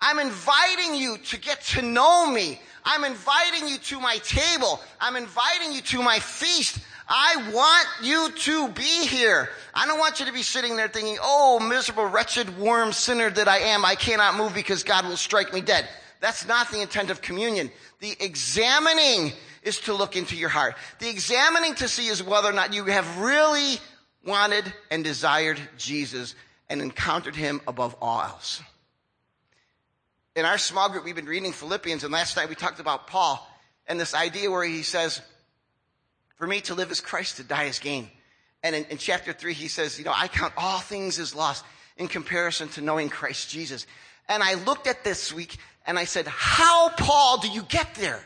I'm 0.00 0.18
inviting 0.18 0.96
you 0.96 1.18
to 1.18 1.38
get 1.38 1.62
to 1.62 1.82
know 1.82 2.30
me. 2.30 2.60
I'm 2.84 3.04
inviting 3.04 3.68
you 3.68 3.78
to 3.78 4.00
my 4.00 4.16
table. 4.18 4.80
I'm 5.00 5.16
inviting 5.16 5.72
you 5.72 5.80
to 5.82 6.02
my 6.02 6.18
feast. 6.18 6.80
I 7.14 7.50
want 7.52 7.88
you 8.02 8.30
to 8.30 8.68
be 8.68 9.06
here. 9.06 9.50
I 9.74 9.86
don't 9.86 9.98
want 9.98 10.18
you 10.18 10.24
to 10.24 10.32
be 10.32 10.42
sitting 10.42 10.76
there 10.76 10.88
thinking, 10.88 11.18
oh, 11.20 11.60
miserable, 11.60 12.06
wretched, 12.06 12.58
worm 12.58 12.94
sinner 12.94 13.28
that 13.28 13.48
I 13.48 13.58
am. 13.58 13.84
I 13.84 13.96
cannot 13.96 14.36
move 14.36 14.54
because 14.54 14.82
God 14.82 15.04
will 15.04 15.18
strike 15.18 15.52
me 15.52 15.60
dead. 15.60 15.86
That's 16.20 16.46
not 16.46 16.70
the 16.70 16.80
intent 16.80 17.10
of 17.10 17.20
communion. 17.20 17.70
The 18.00 18.16
examining 18.18 19.32
is 19.62 19.78
to 19.80 19.92
look 19.92 20.16
into 20.16 20.36
your 20.36 20.48
heart. 20.48 20.74
The 21.00 21.10
examining 21.10 21.74
to 21.74 21.88
see 21.88 22.06
is 22.06 22.22
whether 22.22 22.48
or 22.48 22.54
not 22.54 22.72
you 22.72 22.86
have 22.86 23.18
really 23.18 23.78
wanted 24.24 24.72
and 24.90 25.04
desired 25.04 25.60
Jesus 25.76 26.34
and 26.70 26.80
encountered 26.80 27.36
him 27.36 27.60
above 27.66 27.94
all 28.00 28.22
else. 28.22 28.62
In 30.34 30.46
our 30.46 30.56
small 30.56 30.88
group, 30.88 31.04
we've 31.04 31.14
been 31.14 31.26
reading 31.26 31.52
Philippians, 31.52 32.04
and 32.04 32.12
last 32.12 32.38
night 32.38 32.48
we 32.48 32.54
talked 32.54 32.80
about 32.80 33.06
Paul 33.06 33.46
and 33.86 34.00
this 34.00 34.14
idea 34.14 34.50
where 34.50 34.64
he 34.64 34.82
says, 34.82 35.20
For 36.42 36.48
me 36.48 36.60
to 36.62 36.74
live 36.74 36.90
is 36.90 37.00
Christ, 37.00 37.36
to 37.36 37.44
die 37.44 37.66
is 37.66 37.78
gain. 37.78 38.10
And 38.64 38.74
in, 38.74 38.84
in 38.86 38.98
chapter 38.98 39.32
three, 39.32 39.54
he 39.54 39.68
says, 39.68 39.96
You 39.96 40.04
know, 40.04 40.12
I 40.12 40.26
count 40.26 40.52
all 40.56 40.80
things 40.80 41.20
as 41.20 41.36
lost 41.36 41.64
in 41.96 42.08
comparison 42.08 42.68
to 42.70 42.80
knowing 42.80 43.10
Christ 43.10 43.48
Jesus. 43.48 43.86
And 44.28 44.42
I 44.42 44.54
looked 44.54 44.88
at 44.88 45.04
this 45.04 45.32
week 45.32 45.58
and 45.86 45.96
I 45.96 46.04
said, 46.04 46.26
How, 46.26 46.88
Paul, 46.96 47.38
do 47.38 47.48
you 47.48 47.62
get 47.62 47.94
there? 47.94 48.20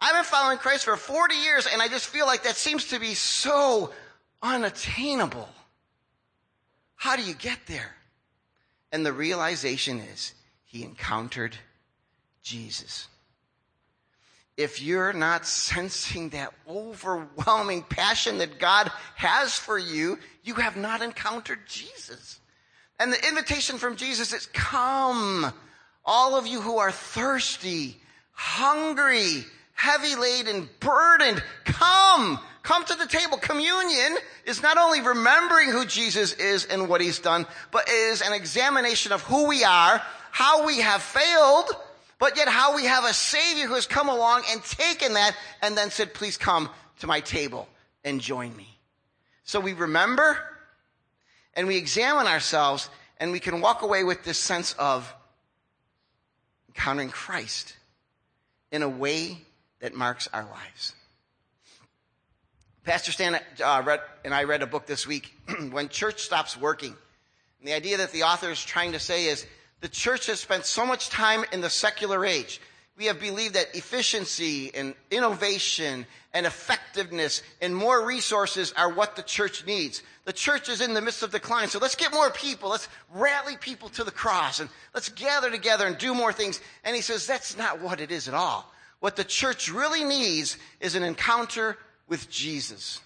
I've 0.00 0.12
been 0.12 0.24
following 0.24 0.58
Christ 0.58 0.86
for 0.86 0.96
40 0.96 1.36
years, 1.36 1.68
and 1.72 1.80
I 1.80 1.86
just 1.86 2.08
feel 2.08 2.26
like 2.26 2.42
that 2.42 2.56
seems 2.56 2.88
to 2.88 2.98
be 2.98 3.14
so 3.14 3.92
unattainable. 4.42 5.48
How 6.96 7.14
do 7.14 7.22
you 7.22 7.34
get 7.34 7.60
there? 7.68 7.94
And 8.90 9.06
the 9.06 9.12
realization 9.12 10.00
is 10.00 10.34
he 10.64 10.82
encountered 10.82 11.56
Jesus. 12.42 13.06
If 14.60 14.82
you're 14.82 15.14
not 15.14 15.46
sensing 15.46 16.28
that 16.30 16.52
overwhelming 16.68 17.82
passion 17.82 18.36
that 18.38 18.58
God 18.58 18.92
has 19.16 19.54
for 19.54 19.78
you, 19.78 20.18
you 20.44 20.52
have 20.56 20.76
not 20.76 21.00
encountered 21.00 21.60
Jesus. 21.66 22.40
And 22.98 23.10
the 23.10 23.28
invitation 23.28 23.78
from 23.78 23.96
Jesus 23.96 24.34
is 24.34 24.44
come 24.52 25.50
all 26.04 26.36
of 26.36 26.46
you 26.46 26.60
who 26.60 26.76
are 26.76 26.92
thirsty, 26.92 27.96
hungry, 28.32 29.46
heavy 29.72 30.14
laden, 30.14 30.68
burdened, 30.78 31.42
come. 31.64 32.38
Come 32.62 32.84
to 32.84 32.94
the 32.96 33.06
table. 33.06 33.38
Communion 33.38 34.18
is 34.44 34.60
not 34.60 34.76
only 34.76 35.00
remembering 35.00 35.70
who 35.70 35.86
Jesus 35.86 36.34
is 36.34 36.66
and 36.66 36.86
what 36.86 37.00
he's 37.00 37.18
done, 37.18 37.46
but 37.70 37.88
is 37.88 38.20
an 38.20 38.34
examination 38.34 39.12
of 39.12 39.22
who 39.22 39.48
we 39.48 39.64
are, 39.64 40.02
how 40.32 40.66
we 40.66 40.80
have 40.80 41.00
failed, 41.00 41.70
but 42.20 42.36
yet 42.36 42.46
how 42.46 42.76
we 42.76 42.84
have 42.84 43.04
a 43.04 43.14
Savior 43.14 43.66
who 43.66 43.74
has 43.74 43.86
come 43.86 44.08
along 44.08 44.44
and 44.50 44.62
taken 44.62 45.14
that 45.14 45.34
and 45.62 45.76
then 45.76 45.90
said, 45.90 46.14
please 46.14 46.36
come 46.36 46.68
to 47.00 47.06
my 47.06 47.20
table 47.20 47.66
and 48.04 48.20
join 48.20 48.54
me. 48.56 48.78
So 49.42 49.58
we 49.58 49.72
remember 49.72 50.38
and 51.54 51.66
we 51.66 51.76
examine 51.76 52.26
ourselves 52.26 52.88
and 53.18 53.32
we 53.32 53.40
can 53.40 53.60
walk 53.62 53.82
away 53.82 54.04
with 54.04 54.22
this 54.22 54.38
sense 54.38 54.74
of 54.74 55.12
encountering 56.68 57.08
Christ 57.08 57.74
in 58.70 58.82
a 58.82 58.88
way 58.88 59.38
that 59.80 59.94
marks 59.94 60.28
our 60.32 60.44
lives. 60.44 60.94
Pastor 62.84 63.12
Stan 63.12 63.40
uh, 63.64 63.82
read, 63.84 64.00
and 64.24 64.34
I 64.34 64.44
read 64.44 64.62
a 64.62 64.66
book 64.66 64.86
this 64.86 65.06
week, 65.06 65.34
When 65.70 65.88
Church 65.88 66.22
Stops 66.22 66.56
Working. 66.56 66.96
And 67.58 67.68
the 67.68 67.72
idea 67.72 67.96
that 67.98 68.12
the 68.12 68.24
author 68.24 68.50
is 68.50 68.62
trying 68.62 68.92
to 68.92 68.98
say 68.98 69.26
is 69.26 69.46
the 69.80 69.88
church 69.88 70.26
has 70.26 70.40
spent 70.40 70.66
so 70.66 70.84
much 70.84 71.08
time 71.08 71.44
in 71.52 71.60
the 71.60 71.70
secular 71.70 72.24
age. 72.24 72.60
We 72.96 73.06
have 73.06 73.18
believed 73.18 73.54
that 73.54 73.74
efficiency 73.74 74.74
and 74.74 74.94
innovation 75.10 76.06
and 76.34 76.44
effectiveness 76.44 77.42
and 77.62 77.74
more 77.74 78.04
resources 78.04 78.74
are 78.76 78.92
what 78.92 79.16
the 79.16 79.22
church 79.22 79.64
needs. 79.64 80.02
The 80.26 80.34
church 80.34 80.68
is 80.68 80.82
in 80.82 80.92
the 80.92 81.00
midst 81.00 81.22
of 81.22 81.30
decline, 81.30 81.68
so 81.68 81.78
let's 81.78 81.94
get 81.94 82.12
more 82.12 82.30
people. 82.30 82.68
Let's 82.68 82.88
rally 83.14 83.56
people 83.56 83.88
to 83.90 84.04
the 84.04 84.10
cross 84.10 84.60
and 84.60 84.68
let's 84.92 85.08
gather 85.08 85.50
together 85.50 85.86
and 85.86 85.96
do 85.96 86.14
more 86.14 86.32
things. 86.32 86.60
And 86.84 86.94
he 86.94 87.00
says 87.00 87.26
that's 87.26 87.56
not 87.56 87.80
what 87.80 88.00
it 88.00 88.10
is 88.10 88.28
at 88.28 88.34
all. 88.34 88.70
What 89.00 89.16
the 89.16 89.24
church 89.24 89.70
really 89.70 90.04
needs 90.04 90.58
is 90.80 90.94
an 90.94 91.02
encounter 91.02 91.78
with 92.06 92.28
Jesus. 92.28 93.00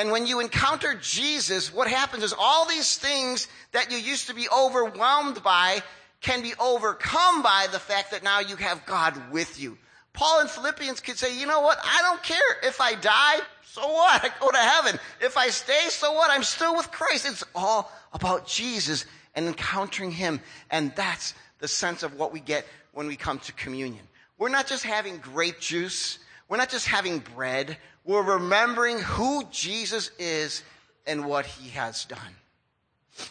And 0.00 0.10
when 0.10 0.26
you 0.26 0.40
encounter 0.40 0.94
Jesus, 0.94 1.74
what 1.74 1.86
happens 1.86 2.24
is 2.24 2.32
all 2.38 2.66
these 2.66 2.96
things 2.96 3.48
that 3.72 3.92
you 3.92 3.98
used 3.98 4.28
to 4.28 4.34
be 4.34 4.48
overwhelmed 4.48 5.42
by 5.42 5.82
can 6.22 6.40
be 6.40 6.54
overcome 6.58 7.42
by 7.42 7.66
the 7.70 7.78
fact 7.78 8.12
that 8.12 8.22
now 8.22 8.40
you 8.40 8.56
have 8.56 8.86
God 8.86 9.30
with 9.30 9.60
you. 9.60 9.76
Paul 10.14 10.40
in 10.40 10.48
Philippians 10.48 11.00
could 11.00 11.18
say, 11.18 11.38
you 11.38 11.44
know 11.44 11.60
what? 11.60 11.78
I 11.84 12.00
don't 12.00 12.22
care. 12.22 12.38
If 12.62 12.80
I 12.80 12.94
die, 12.94 13.40
so 13.62 13.86
what? 13.92 14.24
I 14.24 14.30
go 14.40 14.50
to 14.50 14.56
heaven. 14.56 14.98
If 15.20 15.36
I 15.36 15.50
stay, 15.50 15.88
so 15.90 16.14
what? 16.14 16.30
I'm 16.30 16.44
still 16.44 16.74
with 16.74 16.90
Christ. 16.90 17.26
It's 17.28 17.44
all 17.54 17.92
about 18.14 18.46
Jesus 18.46 19.04
and 19.34 19.46
encountering 19.46 20.12
Him. 20.12 20.40
And 20.70 20.96
that's 20.96 21.34
the 21.58 21.68
sense 21.68 22.02
of 22.02 22.16
what 22.16 22.32
we 22.32 22.40
get 22.40 22.66
when 22.92 23.06
we 23.06 23.16
come 23.16 23.38
to 23.40 23.52
communion. 23.52 24.08
We're 24.38 24.48
not 24.48 24.66
just 24.66 24.82
having 24.82 25.18
grape 25.18 25.60
juice. 25.60 26.20
We're 26.48 26.56
not 26.56 26.70
just 26.70 26.86
having 26.86 27.18
bread. 27.18 27.76
We're 28.10 28.38
remembering 28.38 28.98
who 28.98 29.44
Jesus 29.52 30.10
is 30.18 30.64
and 31.06 31.26
what 31.26 31.46
He 31.46 31.68
has 31.68 32.06
done. 32.06 32.34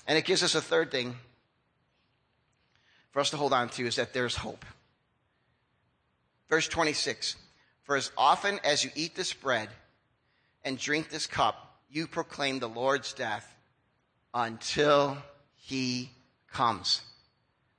And 0.07 0.17
it 0.17 0.23
gives 0.23 0.41
us 0.41 0.55
a 0.55 0.61
third 0.61 0.89
thing 0.89 1.17
for 3.11 3.19
us 3.19 3.29
to 3.31 3.35
hold 3.35 3.51
on 3.51 3.67
to 3.71 3.85
is 3.85 3.97
that 3.97 4.13
there's 4.13 4.37
hope. 4.37 4.63
Verse 6.47 6.69
26 6.69 7.35
For 7.83 7.97
as 7.97 8.09
often 8.17 8.57
as 8.63 8.85
you 8.85 8.89
eat 8.95 9.15
this 9.15 9.33
bread 9.33 9.67
and 10.63 10.77
drink 10.77 11.09
this 11.09 11.27
cup, 11.27 11.81
you 11.91 12.07
proclaim 12.07 12.59
the 12.59 12.69
Lord's 12.69 13.11
death 13.11 13.53
until 14.33 15.17
he 15.57 16.09
comes. 16.53 17.01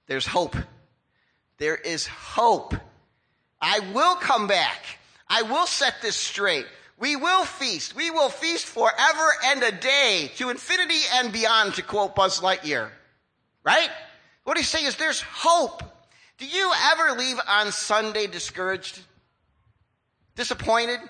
There's 0.07 0.27
hope. 0.27 0.55
There 1.57 1.77
is 1.77 2.07
hope. 2.07 2.75
I 3.59 3.81
will 3.95 4.17
come 4.17 4.47
back. 4.49 4.85
I 5.31 5.41
will 5.41 5.67
set 5.67 6.03
this 6.03 6.17
straight. 6.17 6.67
We 7.01 7.17
will 7.17 7.47
feast. 7.47 7.97
We 7.97 8.11
will 8.11 8.29
feast 8.29 8.67
forever 8.67 9.29
and 9.47 9.63
a 9.63 9.73
day 9.73 10.31
to 10.37 10.51
infinity 10.51 11.01
and 11.15 11.33
beyond, 11.33 11.75
to 11.75 11.83
quote 11.83 12.15
Buzz 12.15 12.41
Lightyear. 12.41 12.91
Right? 13.65 13.89
What 14.45 14.59
he's 14.59 14.69
saying 14.69 14.85
is 14.85 14.97
there's 14.97 15.23
hope. 15.23 15.83
Do 16.37 16.47
you 16.47 16.71
ever 16.93 17.19
leave 17.19 17.39
on 17.49 17.73
Sunday 17.73 18.27
discouraged? 18.27 19.01
Disappointed? 20.37 21.01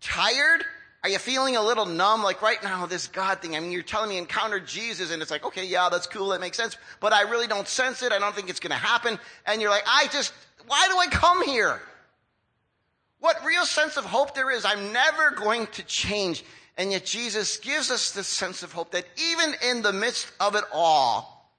Tired? 0.00 0.64
Are 1.02 1.10
you 1.10 1.18
feeling 1.18 1.56
a 1.56 1.62
little 1.62 1.86
numb? 1.86 2.22
Like 2.22 2.40
right 2.40 2.62
now, 2.62 2.86
this 2.86 3.06
God 3.06 3.40
thing. 3.40 3.56
I 3.56 3.60
mean, 3.60 3.72
you're 3.72 3.82
telling 3.82 4.08
me 4.08 4.16
encounter 4.16 4.58
Jesus 4.58 5.10
and 5.12 5.20
it's 5.20 5.30
like, 5.30 5.44
okay, 5.44 5.66
yeah, 5.66 5.90
that's 5.90 6.06
cool. 6.06 6.28
That 6.28 6.40
makes 6.40 6.56
sense. 6.56 6.78
But 6.98 7.12
I 7.12 7.22
really 7.22 7.46
don't 7.46 7.68
sense 7.68 8.02
it. 8.02 8.12
I 8.12 8.18
don't 8.18 8.34
think 8.34 8.48
it's 8.48 8.60
going 8.60 8.70
to 8.70 8.76
happen. 8.76 9.18
And 9.46 9.60
you're 9.60 9.70
like, 9.70 9.84
I 9.86 10.08
just, 10.12 10.32
why 10.66 10.88
do 10.90 10.96
I 10.96 11.06
come 11.08 11.44
here? 11.46 11.80
What 13.20 13.44
real 13.44 13.66
sense 13.66 13.96
of 13.96 14.04
hope 14.04 14.34
there 14.34 14.50
is. 14.50 14.64
I'm 14.64 14.92
never 14.92 15.30
going 15.30 15.66
to 15.68 15.82
change. 15.84 16.42
And 16.76 16.90
yet 16.92 17.04
Jesus 17.04 17.58
gives 17.58 17.90
us 17.90 18.12
this 18.12 18.26
sense 18.26 18.62
of 18.62 18.72
hope 18.72 18.92
that 18.92 19.04
even 19.30 19.54
in 19.62 19.82
the 19.82 19.92
midst 19.92 20.32
of 20.40 20.54
it 20.54 20.64
all, 20.72 21.52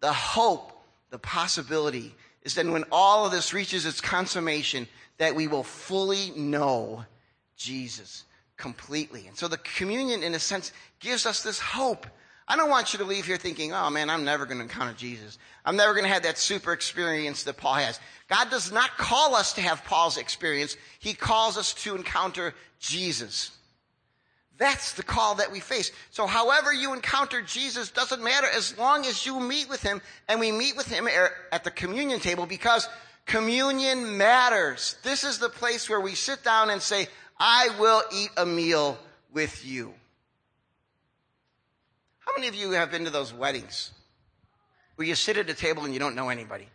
the 0.00 0.12
hope, 0.12 0.72
the 1.10 1.18
possibility 1.18 2.14
is 2.42 2.54
that 2.54 2.66
when 2.66 2.84
all 2.92 3.24
of 3.24 3.32
this 3.32 3.54
reaches 3.54 3.86
its 3.86 4.00
consummation, 4.00 4.86
that 5.18 5.34
we 5.34 5.48
will 5.48 5.62
fully 5.62 6.30
know 6.36 7.04
Jesus 7.56 8.24
completely. 8.56 9.26
And 9.26 9.36
so 9.36 9.48
the 9.48 9.58
communion, 9.58 10.22
in 10.22 10.34
a 10.34 10.38
sense, 10.38 10.72
gives 11.00 11.26
us 11.26 11.42
this 11.42 11.58
hope. 11.58 12.06
I 12.48 12.56
don't 12.56 12.70
want 12.70 12.92
you 12.92 13.00
to 13.00 13.04
leave 13.04 13.26
here 13.26 13.36
thinking, 13.36 13.72
oh 13.72 13.90
man, 13.90 14.08
I'm 14.08 14.24
never 14.24 14.46
going 14.46 14.58
to 14.58 14.62
encounter 14.62 14.92
Jesus. 14.92 15.38
I'm 15.64 15.76
never 15.76 15.92
going 15.94 16.04
to 16.04 16.12
have 16.12 16.22
that 16.22 16.38
super 16.38 16.72
experience 16.72 17.42
that 17.42 17.56
Paul 17.56 17.74
has. 17.74 17.98
God 18.28 18.50
does 18.50 18.70
not 18.70 18.96
call 18.96 19.34
us 19.34 19.52
to 19.54 19.60
have 19.60 19.84
Paul's 19.84 20.16
experience. 20.16 20.76
He 21.00 21.12
calls 21.12 21.58
us 21.58 21.74
to 21.74 21.96
encounter 21.96 22.54
Jesus. 22.78 23.50
That's 24.58 24.92
the 24.92 25.02
call 25.02 25.34
that 25.36 25.50
we 25.50 25.60
face. 25.60 25.90
So 26.10 26.26
however 26.26 26.72
you 26.72 26.94
encounter 26.94 27.42
Jesus 27.42 27.90
doesn't 27.90 28.22
matter 28.22 28.46
as 28.54 28.78
long 28.78 29.04
as 29.06 29.26
you 29.26 29.38
meet 29.40 29.68
with 29.68 29.82
him 29.82 30.00
and 30.28 30.40
we 30.40 30.52
meet 30.52 30.76
with 30.76 30.86
him 30.86 31.06
er, 31.08 31.32
at 31.52 31.64
the 31.64 31.70
communion 31.70 32.20
table 32.20 32.46
because 32.46 32.88
communion 33.26 34.16
matters. 34.16 34.96
This 35.02 35.24
is 35.24 35.38
the 35.38 35.50
place 35.50 35.90
where 35.90 36.00
we 36.00 36.14
sit 36.14 36.42
down 36.42 36.70
and 36.70 36.80
say, 36.80 37.08
I 37.38 37.68
will 37.78 38.02
eat 38.14 38.30
a 38.36 38.46
meal 38.46 38.98
with 39.32 39.66
you. 39.66 39.92
How 42.26 42.32
many 42.36 42.48
of 42.48 42.54
you 42.54 42.72
have 42.72 42.90
been 42.90 43.04
to 43.04 43.10
those 43.10 43.32
weddings 43.32 43.92
where 44.96 45.06
you 45.06 45.14
sit 45.14 45.36
at 45.36 45.48
a 45.48 45.54
table 45.54 45.84
and 45.84 45.94
you 45.94 46.00
don't 46.00 46.14
know 46.14 46.28
anybody? 46.28 46.68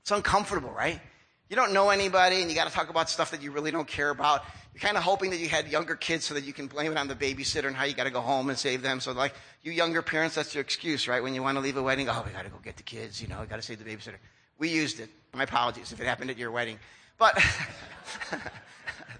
It's 0.00 0.10
uncomfortable, 0.10 0.70
right? 0.70 1.00
You 1.48 1.56
don't 1.56 1.72
know 1.72 1.90
anybody 1.90 2.40
and 2.40 2.50
you 2.50 2.56
got 2.56 2.66
to 2.66 2.72
talk 2.72 2.88
about 2.88 3.10
stuff 3.10 3.30
that 3.30 3.42
you 3.42 3.52
really 3.52 3.70
don't 3.70 3.86
care 3.86 4.10
about. 4.10 4.42
You're 4.74 4.80
kind 4.80 4.96
of 4.96 5.02
hoping 5.02 5.30
that 5.30 5.36
you 5.36 5.48
had 5.48 5.68
younger 5.68 5.94
kids 5.94 6.24
so 6.24 6.34
that 6.34 6.44
you 6.44 6.52
can 6.52 6.66
blame 6.66 6.90
it 6.90 6.98
on 6.98 7.06
the 7.06 7.14
babysitter 7.14 7.66
and 7.66 7.76
how 7.76 7.84
you 7.84 7.94
got 7.94 8.04
to 8.04 8.10
go 8.10 8.22
home 8.22 8.48
and 8.48 8.58
save 8.58 8.82
them. 8.82 9.00
So 9.00 9.12
like 9.12 9.34
you 9.62 9.70
younger 9.70 10.00
parents, 10.00 10.34
that's 10.34 10.54
your 10.54 10.62
excuse, 10.62 11.06
right? 11.06 11.22
When 11.22 11.34
you 11.34 11.42
want 11.42 11.56
to 11.56 11.60
leave 11.60 11.76
a 11.76 11.82
wedding, 11.82 12.08
oh, 12.08 12.22
we 12.26 12.32
got 12.32 12.44
to 12.44 12.50
go 12.50 12.56
get 12.64 12.78
the 12.78 12.82
kids, 12.82 13.20
you 13.20 13.28
know, 13.28 13.40
we 13.40 13.46
got 13.46 13.56
to 13.56 13.62
save 13.62 13.84
the 13.84 13.88
babysitter. 13.88 14.16
We 14.58 14.70
used 14.70 14.98
it. 15.00 15.10
My 15.34 15.44
apologies 15.44 15.92
if 15.92 16.00
it 16.00 16.06
happened 16.06 16.30
at 16.30 16.38
your 16.38 16.50
wedding. 16.50 16.78
But 17.18 17.38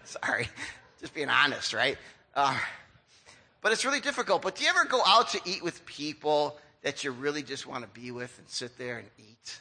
Sorry. 0.04 0.48
Just 1.00 1.14
being 1.14 1.28
honest, 1.28 1.72
right? 1.72 1.96
Uh, 2.35 2.58
but 3.62 3.72
it's 3.72 3.85
really 3.85 4.01
difficult. 4.01 4.42
But 4.42 4.57
do 4.57 4.64
you 4.64 4.70
ever 4.70 4.85
go 4.85 5.01
out 5.07 5.29
to 5.31 5.40
eat 5.44 5.62
with 5.62 5.87
people 5.87 6.59
that 6.83 7.05
you 7.05 7.12
really 7.12 7.42
just 7.42 7.66
want 7.66 7.85
to 7.85 8.01
be 8.01 8.11
with 8.11 8.37
and 8.38 8.48
sit 8.48 8.77
there 8.77 8.98
and 8.98 9.09
eat? 9.18 9.61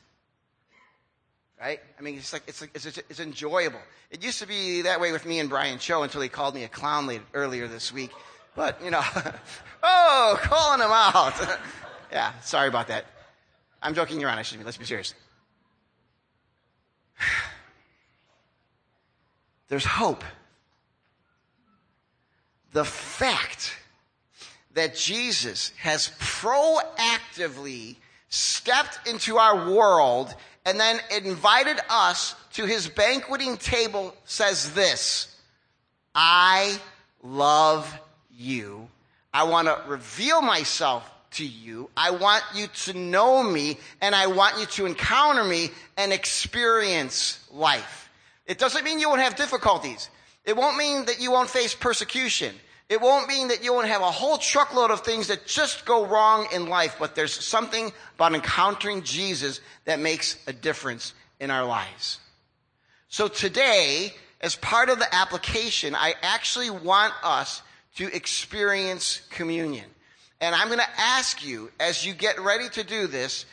Right? 1.60 1.80
I 1.98 2.02
mean, 2.02 2.16
it's 2.18 2.34
like, 2.34 2.42
it's 2.48 2.60
like, 2.62 2.72
it's, 2.74 2.86
it's 2.86 3.20
enjoyable. 3.20 3.80
It 4.10 4.24
used 4.24 4.40
to 4.40 4.48
be 4.48 4.82
that 4.82 5.00
way 5.00 5.12
with 5.12 5.26
me 5.26 5.40
and 5.40 5.48
Brian 5.48 5.78
Cho 5.78 6.02
until 6.02 6.22
he 6.22 6.30
called 6.30 6.56
me 6.56 6.64
a 6.64 6.68
clown 6.68 7.06
late, 7.06 7.22
earlier 7.36 7.68
this 7.68 7.94
week. 7.94 8.10
But, 8.56 8.84
you 8.84 8.90
know, 8.90 9.04
oh, 9.84 10.40
calling 10.42 10.82
him 10.82 10.90
out. 10.92 11.34
yeah, 12.12 12.34
sorry 12.42 12.68
about 12.68 12.88
that. 12.88 13.06
I'm 13.84 13.94
joking 13.94 14.24
around, 14.24 14.40
I 14.40 14.42
shouldn't 14.42 14.64
be. 14.64 14.66
Let's 14.66 14.78
be 14.78 14.86
serious. 14.86 15.14
There's 19.68 19.86
hope 19.86 20.24
the 22.72 22.86
fact 22.86 23.76
that 24.74 24.96
Jesus 24.96 25.72
has 25.78 26.12
proactively 26.20 27.98
stepped 28.30 29.08
into 29.08 29.38
our 29.38 29.70
world 29.72 30.34
and 30.66 30.80
then 30.80 31.00
invited 31.24 31.80
us 31.90 32.36
to 32.54 32.66
his 32.66 32.88
banqueting 32.88 33.58
table 33.58 34.16
says 34.26 34.74
this 34.74 35.36
I 36.14 36.80
love 37.24 37.94
you. 38.38 38.88
I 39.34 39.44
want 39.44 39.68
to 39.68 39.82
reveal 39.88 40.42
myself 40.42 41.10
to 41.32 41.46
you. 41.46 41.90
I 41.96 42.12
want 42.12 42.44
you 42.54 42.68
to 42.68 42.94
know 42.94 43.42
me 43.42 43.78
and 44.02 44.14
I 44.14 44.28
want 44.28 44.60
you 44.60 44.66
to 44.66 44.86
encounter 44.86 45.44
me 45.44 45.72
and 45.98 46.12
experience 46.12 47.40
life. 47.52 48.10
It 48.46 48.58
doesn't 48.58 48.84
mean 48.84 49.00
you 49.00 49.08
won't 49.08 49.22
have 49.22 49.36
difficulties. 49.36 50.10
It 50.44 50.58
won't 50.58 50.76
mean 50.76 51.06
that 51.06 51.22
you 51.22 51.32
won't 51.32 51.50
face 51.50 51.74
persecution. 51.74 52.54
It 52.92 53.00
won't 53.00 53.30
mean 53.30 53.48
that 53.48 53.64
you 53.64 53.72
won't 53.72 53.88
have 53.88 54.02
a 54.02 54.12
whole 54.12 54.38
truckload 54.38 54.92
of 54.92 55.00
things 55.00 55.28
that 55.28 55.48
just 55.48 55.86
go 55.86 56.06
wrong 56.06 56.50
in 56.54 56.68
life, 56.68 56.98
but 57.00 57.16
there's 57.16 57.34
something 57.34 57.90
about 58.16 58.36
encountering 58.36 59.04
Jesus 59.04 59.62
that 59.86 60.02
makes 60.02 60.36
a 60.46 60.52
difference 60.52 61.14
in 61.40 61.52
our 61.52 61.64
lives. 61.64 62.20
So 63.08 63.30
today, 63.30 64.14
as 64.42 64.58
part 64.58 64.90
of 64.90 65.00
the 65.00 65.08
application, 65.16 65.96
I 65.96 66.16
actually 66.22 66.70
want 66.70 67.14
us 67.24 67.62
to 67.96 68.14
experience 68.14 69.22
communion. 69.30 69.86
And 70.42 70.54
I'm 70.54 70.68
going 70.68 70.80
to 70.80 71.00
ask 71.00 71.46
you, 71.46 71.72
as 71.80 72.06
you 72.06 72.14
get 72.14 72.42
ready 72.42 72.68
to 72.72 72.84
do 72.84 73.08
this, 73.08 73.46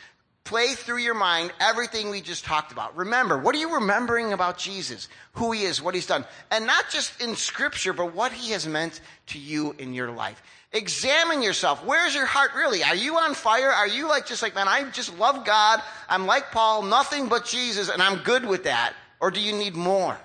play 0.49 0.73
through 0.73 0.97
your 0.97 1.13
mind 1.13 1.53
everything 1.59 2.09
we 2.09 2.21
just 2.21 2.43
talked 2.43 2.71
about. 2.71 2.97
Remember, 2.97 3.37
what 3.37 3.53
are 3.53 3.59
you 3.59 3.75
remembering 3.75 4.33
about 4.33 4.57
Jesus? 4.57 5.07
Who 5.33 5.51
he 5.51 5.61
is, 5.61 5.79
what 5.79 5.93
he's 5.93 6.07
done. 6.07 6.25
And 6.49 6.65
not 6.65 6.89
just 6.89 7.21
in 7.21 7.35
scripture, 7.35 7.93
but 7.93 8.15
what 8.15 8.31
he 8.31 8.51
has 8.53 8.67
meant 8.67 8.99
to 9.27 9.37
you 9.37 9.75
in 9.77 9.93
your 9.93 10.09
life. 10.09 10.41
Examine 10.71 11.43
yourself. 11.43 11.85
Where's 11.85 12.15
your 12.15 12.25
heart 12.25 12.55
really? 12.55 12.83
Are 12.83 12.95
you 12.95 13.17
on 13.17 13.35
fire? 13.35 13.69
Are 13.69 13.87
you 13.87 14.09
like 14.09 14.25
just 14.25 14.41
like, 14.41 14.55
man, 14.55 14.67
I 14.67 14.89
just 14.89 15.15
love 15.19 15.45
God. 15.45 15.83
I'm 16.09 16.25
like 16.25 16.49
Paul, 16.51 16.81
nothing 16.81 17.27
but 17.27 17.45
Jesus, 17.45 17.87
and 17.87 18.01
I'm 18.01 18.23
good 18.23 18.43
with 18.43 18.63
that. 18.63 18.93
Or 19.19 19.29
do 19.29 19.39
you 19.39 19.53
need 19.53 19.75
more? 19.75 20.17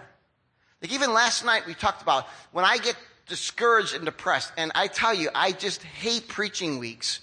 Like 0.81 0.91
even 0.91 1.13
last 1.13 1.45
night 1.45 1.67
we 1.67 1.75
talked 1.75 2.01
about 2.01 2.27
when 2.51 2.65
I 2.65 2.79
get 2.79 2.97
discouraged 3.29 3.95
and 3.95 4.07
depressed, 4.07 4.53
and 4.57 4.73
I 4.75 4.87
tell 4.87 5.13
you, 5.13 5.29
I 5.35 5.53
just 5.53 5.83
hate 5.83 6.29
preaching 6.29 6.79
weeks 6.79 7.21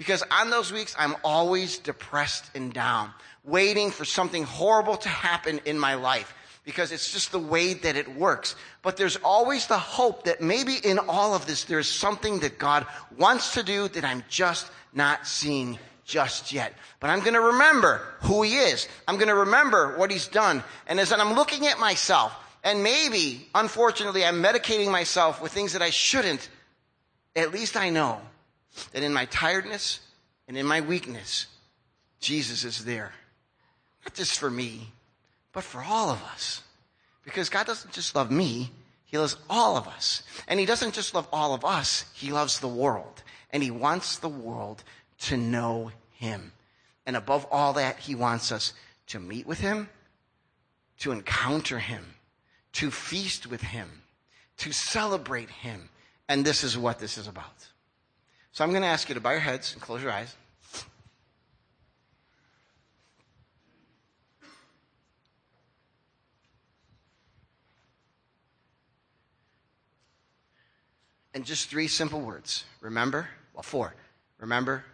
because 0.00 0.24
on 0.30 0.48
those 0.48 0.72
weeks, 0.72 0.96
I'm 0.98 1.14
always 1.22 1.76
depressed 1.76 2.50
and 2.54 2.72
down, 2.72 3.10
waiting 3.44 3.90
for 3.90 4.06
something 4.06 4.44
horrible 4.44 4.96
to 4.96 5.10
happen 5.10 5.60
in 5.66 5.78
my 5.78 5.92
life 5.92 6.32
because 6.64 6.90
it's 6.90 7.12
just 7.12 7.32
the 7.32 7.38
way 7.38 7.74
that 7.74 7.96
it 7.96 8.16
works. 8.16 8.56
But 8.80 8.96
there's 8.96 9.16
always 9.16 9.66
the 9.66 9.76
hope 9.76 10.24
that 10.24 10.40
maybe 10.40 10.76
in 10.82 10.98
all 11.00 11.34
of 11.34 11.46
this, 11.46 11.64
there's 11.64 11.86
something 11.86 12.38
that 12.38 12.58
God 12.58 12.86
wants 13.18 13.52
to 13.52 13.62
do 13.62 13.88
that 13.88 14.02
I'm 14.02 14.24
just 14.30 14.70
not 14.94 15.26
seeing 15.26 15.78
just 16.06 16.50
yet. 16.50 16.72
But 16.98 17.10
I'm 17.10 17.20
going 17.20 17.34
to 17.34 17.42
remember 17.42 18.00
who 18.22 18.40
he 18.40 18.56
is. 18.56 18.88
I'm 19.06 19.16
going 19.16 19.28
to 19.28 19.34
remember 19.34 19.98
what 19.98 20.10
he's 20.10 20.28
done. 20.28 20.64
And 20.86 20.98
as 20.98 21.12
I'm 21.12 21.34
looking 21.34 21.66
at 21.66 21.78
myself, 21.78 22.32
and 22.64 22.82
maybe, 22.82 23.46
unfortunately, 23.54 24.24
I'm 24.24 24.42
medicating 24.42 24.90
myself 24.90 25.42
with 25.42 25.52
things 25.52 25.74
that 25.74 25.82
I 25.82 25.90
shouldn't, 25.90 26.48
at 27.36 27.52
least 27.52 27.76
I 27.76 27.90
know 27.90 28.22
that 28.92 29.02
in 29.02 29.12
my 29.12 29.26
tiredness 29.26 30.00
and 30.48 30.56
in 30.56 30.66
my 30.66 30.80
weakness, 30.80 31.46
Jesus 32.20 32.64
is 32.64 32.84
there. 32.84 33.12
Not 34.04 34.14
just 34.14 34.38
for 34.38 34.50
me, 34.50 34.88
but 35.52 35.64
for 35.64 35.82
all 35.82 36.10
of 36.10 36.22
us. 36.24 36.62
Because 37.24 37.48
God 37.48 37.66
doesn't 37.66 37.92
just 37.92 38.14
love 38.14 38.30
me, 38.30 38.70
He 39.04 39.18
loves 39.18 39.36
all 39.48 39.76
of 39.76 39.86
us. 39.88 40.22
And 40.48 40.58
He 40.58 40.66
doesn't 40.66 40.94
just 40.94 41.14
love 41.14 41.28
all 41.32 41.54
of 41.54 41.64
us, 41.64 42.04
He 42.14 42.32
loves 42.32 42.60
the 42.60 42.68
world. 42.68 43.22
And 43.50 43.62
He 43.62 43.70
wants 43.70 44.18
the 44.18 44.28
world 44.28 44.84
to 45.20 45.36
know 45.36 45.90
Him. 46.14 46.52
And 47.06 47.16
above 47.16 47.46
all 47.50 47.72
that, 47.74 47.98
He 47.98 48.14
wants 48.14 48.52
us 48.52 48.72
to 49.08 49.18
meet 49.18 49.46
with 49.46 49.60
Him, 49.60 49.88
to 51.00 51.12
encounter 51.12 51.78
Him, 51.78 52.14
to 52.74 52.90
feast 52.90 53.46
with 53.48 53.62
Him, 53.62 54.02
to 54.58 54.72
celebrate 54.72 55.50
Him. 55.50 55.88
And 56.28 56.44
this 56.44 56.62
is 56.62 56.78
what 56.78 56.98
this 57.00 57.18
is 57.18 57.26
about. 57.26 57.69
So 58.60 58.64
I'm 58.64 58.72
going 58.72 58.82
to 58.82 58.88
ask 58.88 59.08
you 59.08 59.14
to 59.14 59.22
bow 59.22 59.30
your 59.30 59.40
heads 59.40 59.72
and 59.72 59.80
close 59.80 60.02
your 60.02 60.12
eyes. 60.12 60.36
And 71.32 71.46
just 71.46 71.70
three 71.70 71.88
simple 71.88 72.20
words. 72.20 72.64
Remember, 72.82 73.30
well, 73.54 73.62
four. 73.62 73.94
Remember, 74.38 74.84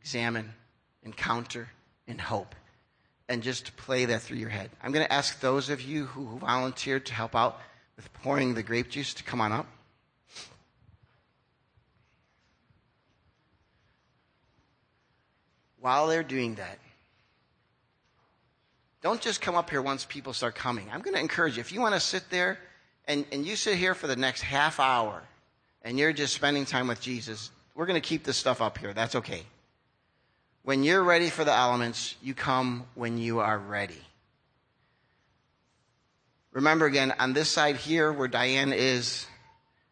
examine, 0.00 0.54
encounter, 1.02 1.68
and 2.08 2.18
hope. 2.18 2.54
And 3.28 3.42
just 3.42 3.76
play 3.76 4.06
that 4.06 4.22
through 4.22 4.38
your 4.38 4.48
head. 4.48 4.70
I'm 4.82 4.92
going 4.92 5.04
to 5.04 5.12
ask 5.12 5.40
those 5.40 5.68
of 5.68 5.82
you 5.82 6.06
who 6.06 6.38
volunteered 6.38 7.04
to 7.04 7.12
help 7.12 7.36
out 7.36 7.60
with 7.96 8.10
pouring 8.14 8.54
the 8.54 8.62
grape 8.62 8.88
juice 8.88 9.12
to 9.12 9.22
come 9.22 9.42
on 9.42 9.52
up. 9.52 9.66
While 15.80 16.06
they're 16.06 16.22
doing 16.22 16.56
that, 16.56 16.78
don't 19.02 19.20
just 19.20 19.40
come 19.40 19.54
up 19.54 19.70
here 19.70 19.80
once 19.80 20.04
people 20.04 20.32
start 20.32 20.54
coming. 20.54 20.88
I'm 20.92 21.00
going 21.00 21.14
to 21.14 21.20
encourage 21.20 21.56
you. 21.56 21.60
If 21.60 21.72
you 21.72 21.80
want 21.80 21.94
to 21.94 22.00
sit 22.00 22.28
there 22.30 22.58
and, 23.06 23.24
and 23.32 23.46
you 23.46 23.56
sit 23.56 23.76
here 23.76 23.94
for 23.94 24.06
the 24.06 24.16
next 24.16 24.42
half 24.42 24.78
hour 24.78 25.22
and 25.82 25.98
you're 25.98 26.12
just 26.12 26.34
spending 26.34 26.66
time 26.66 26.86
with 26.86 27.00
Jesus, 27.00 27.50
we're 27.74 27.86
going 27.86 28.00
to 28.00 28.06
keep 28.06 28.24
this 28.24 28.36
stuff 28.36 28.60
up 28.60 28.76
here. 28.76 28.92
That's 28.92 29.14
okay. 29.14 29.42
When 30.62 30.82
you're 30.82 31.02
ready 31.02 31.30
for 31.30 31.44
the 31.44 31.52
elements, 31.52 32.14
you 32.22 32.34
come 32.34 32.84
when 32.94 33.16
you 33.16 33.40
are 33.40 33.58
ready. 33.58 34.02
Remember 36.52 36.84
again, 36.84 37.14
on 37.18 37.32
this 37.32 37.48
side 37.48 37.76
here 37.76 38.12
where 38.12 38.28
Diane 38.28 38.74
is, 38.74 39.26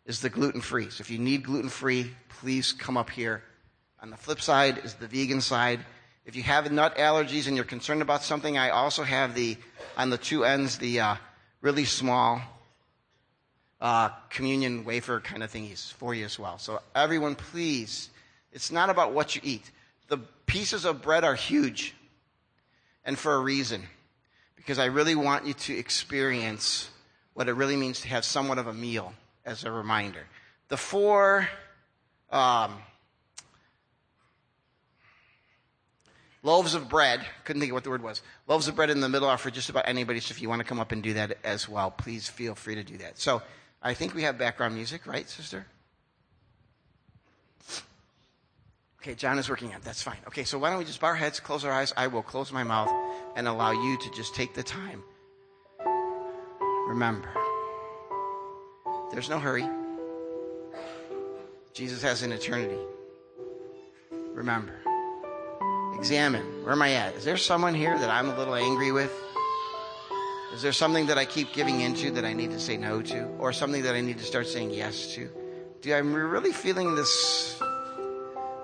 is 0.05 0.21
the 0.21 0.29
gluten 0.29 0.61
free. 0.61 0.91
So 0.91 1.01
if 1.01 1.11
you 1.11 1.19
need 1.19 1.45
gluten 1.45 1.71
free, 1.71 2.11
please 2.29 2.73
come 2.73 2.99
up 2.99 3.09
here. 3.09 3.43
On 4.03 4.11
the 4.11 4.17
flip 4.17 4.41
side 4.41 4.79
is 4.85 4.95
the 4.95 5.09
vegan 5.09 5.41
side. 5.41 5.81
If 6.25 6.37
you 6.37 6.43
have 6.43 6.71
nut 6.71 6.97
allergies 6.97 7.47
and 7.47 7.57
you're 7.57 7.65
concerned 7.65 8.03
about 8.03 8.23
something, 8.23 8.57
I 8.57 8.71
also 8.71 9.03
have 9.03 9.35
the, 9.35 9.57
on 9.97 10.11
the 10.11 10.19
two 10.19 10.45
ends, 10.45 10.79
the 10.79 11.01
uh, 11.01 11.17
really 11.63 11.85
small 11.85 12.41
uh, 13.81 14.11
communion 14.31 14.85
wafer 14.85 15.21
kind 15.21 15.43
of 15.43 15.53
thingies 15.53 15.93
for 15.95 16.15
you 16.15 16.25
as 16.25 16.39
well. 16.39 16.59
So 16.59 16.81
everyone, 16.95 17.35
please, 17.35 18.11
it's 18.53 18.71
not 18.71 18.91
about 18.91 19.13
what 19.13 19.35
you 19.35 19.43
eat. 19.45 19.71
The 20.09 20.19
pieces 20.47 20.85
of 20.85 21.03
bread 21.03 21.25
are 21.25 21.35
huge, 21.35 21.95
and 23.05 23.19
for 23.19 23.35
a 23.35 23.41
reason 23.41 23.83
because 24.69 24.79
I 24.79 24.85
really 24.85 25.15
want 25.15 25.47
you 25.47 25.55
to 25.55 25.79
experience 25.79 26.91
what 27.33 27.49
it 27.49 27.55
really 27.55 27.77
means 27.77 28.03
to 28.03 28.09
have 28.09 28.23
somewhat 28.23 28.59
of 28.59 28.67
a 28.67 28.75
meal 28.75 29.15
as 29.47 29.65
a 29.65 29.71
reminder. 29.71 30.21
The 30.69 30.77
four 30.77 31.49
um, 32.31 32.75
loaves 36.43 36.75
of 36.75 36.89
bread, 36.89 37.25
couldn't 37.45 37.61
think 37.61 37.73
of 37.73 37.75
what 37.75 37.85
the 37.85 37.91
word 37.91 38.03
was. 38.03 38.23
Loaves 38.47 38.69
of 38.69 38.77
bread 38.77 38.91
in 38.91 39.01
the 39.01 39.09
middle 39.09 39.29
are 39.29 39.39
for 39.39 39.51
just 39.51 39.69
about 39.69 39.89
anybody, 39.89 40.21
so 40.21 40.33
if 40.33 40.41
you 40.41 40.49
want 40.49 40.61
to 40.61 40.65
come 40.65 40.81
up 40.81 40.93
and 40.93 41.03
do 41.03 41.15
that 41.15 41.39
as 41.45 41.69
well, 41.69 41.91
please 41.91 42.29
feel 42.29 42.55
free 42.55 42.75
to 42.75 42.85
do 42.85 42.99
that. 42.99 43.19
So 43.19 43.43
I 43.83 43.95
think 43.95 44.15
we 44.15 44.23
have 44.23 44.39
background 44.39 44.75
music, 44.75 45.07
right, 45.07 45.29
sister? 45.29 45.67
Okay, 49.01 49.15
John 49.15 49.39
is 49.39 49.49
working 49.49 49.69
on 49.69 49.77
it. 49.77 49.83
That's 49.83 50.03
fine. 50.03 50.19
Okay, 50.27 50.45
so 50.45 50.59
why 50.59 50.71
don't 50.71 50.79
we 50.79 50.85
just 50.85 51.01
bow 51.01 51.09
our 51.09 51.15
heads, 51.15 51.39
close 51.39 51.65
our 51.65 51.73
eyes? 51.73 51.93
I 51.97 52.09
will 52.09 52.23
close 52.23 52.53
my 52.53 52.65
mouth 52.65 52.91
and 53.37 53.47
allow 53.47 53.71
you 53.71 53.97
to 53.97 54.11
just 54.11 54.35
take 54.35 54.55
the 54.55 54.63
time. 54.63 55.03
Remember, 56.89 57.29
there's 59.13 59.29
no 59.29 59.39
hurry. 59.39 59.69
Jesus 61.73 62.03
has 62.03 62.23
an 62.23 62.33
eternity. 62.33 62.81
Remember, 64.33 64.75
examine 65.99 66.63
where 66.63 66.73
am 66.73 66.83
I 66.83 66.93
at? 66.93 67.15
Is 67.17 67.25
there 67.25 67.37
someone 67.37 67.75
here 67.75 67.99
that 67.99 68.09
I'm 68.09 68.29
a 68.29 68.39
little 68.39 68.55
angry 68.55 68.93
with? 68.93 69.13
Is 70.55 70.63
there 70.63 70.73
something 70.73 71.07
that 71.07 71.19
I 71.19 71.25
keep 71.25 71.53
giving 71.53 71.81
into 71.81 72.11
that 72.13 72.25
I 72.25 72.33
need 72.33 72.53
to 72.53 72.61
say 72.61 72.77
no 72.77 73.03
to? 73.03 73.27
Or 73.39 73.53
something 73.53 73.83
that 73.83 73.95
I 73.95 74.01
need 74.01 74.19
to 74.19 74.25
start 74.25 74.47
saying 74.47 74.71
yes 74.71 75.15
to? 75.15 75.29
Do 75.83 75.95
I'm 75.95 76.15
really 76.15 76.53
feeling 76.53 76.95
this 76.95 77.61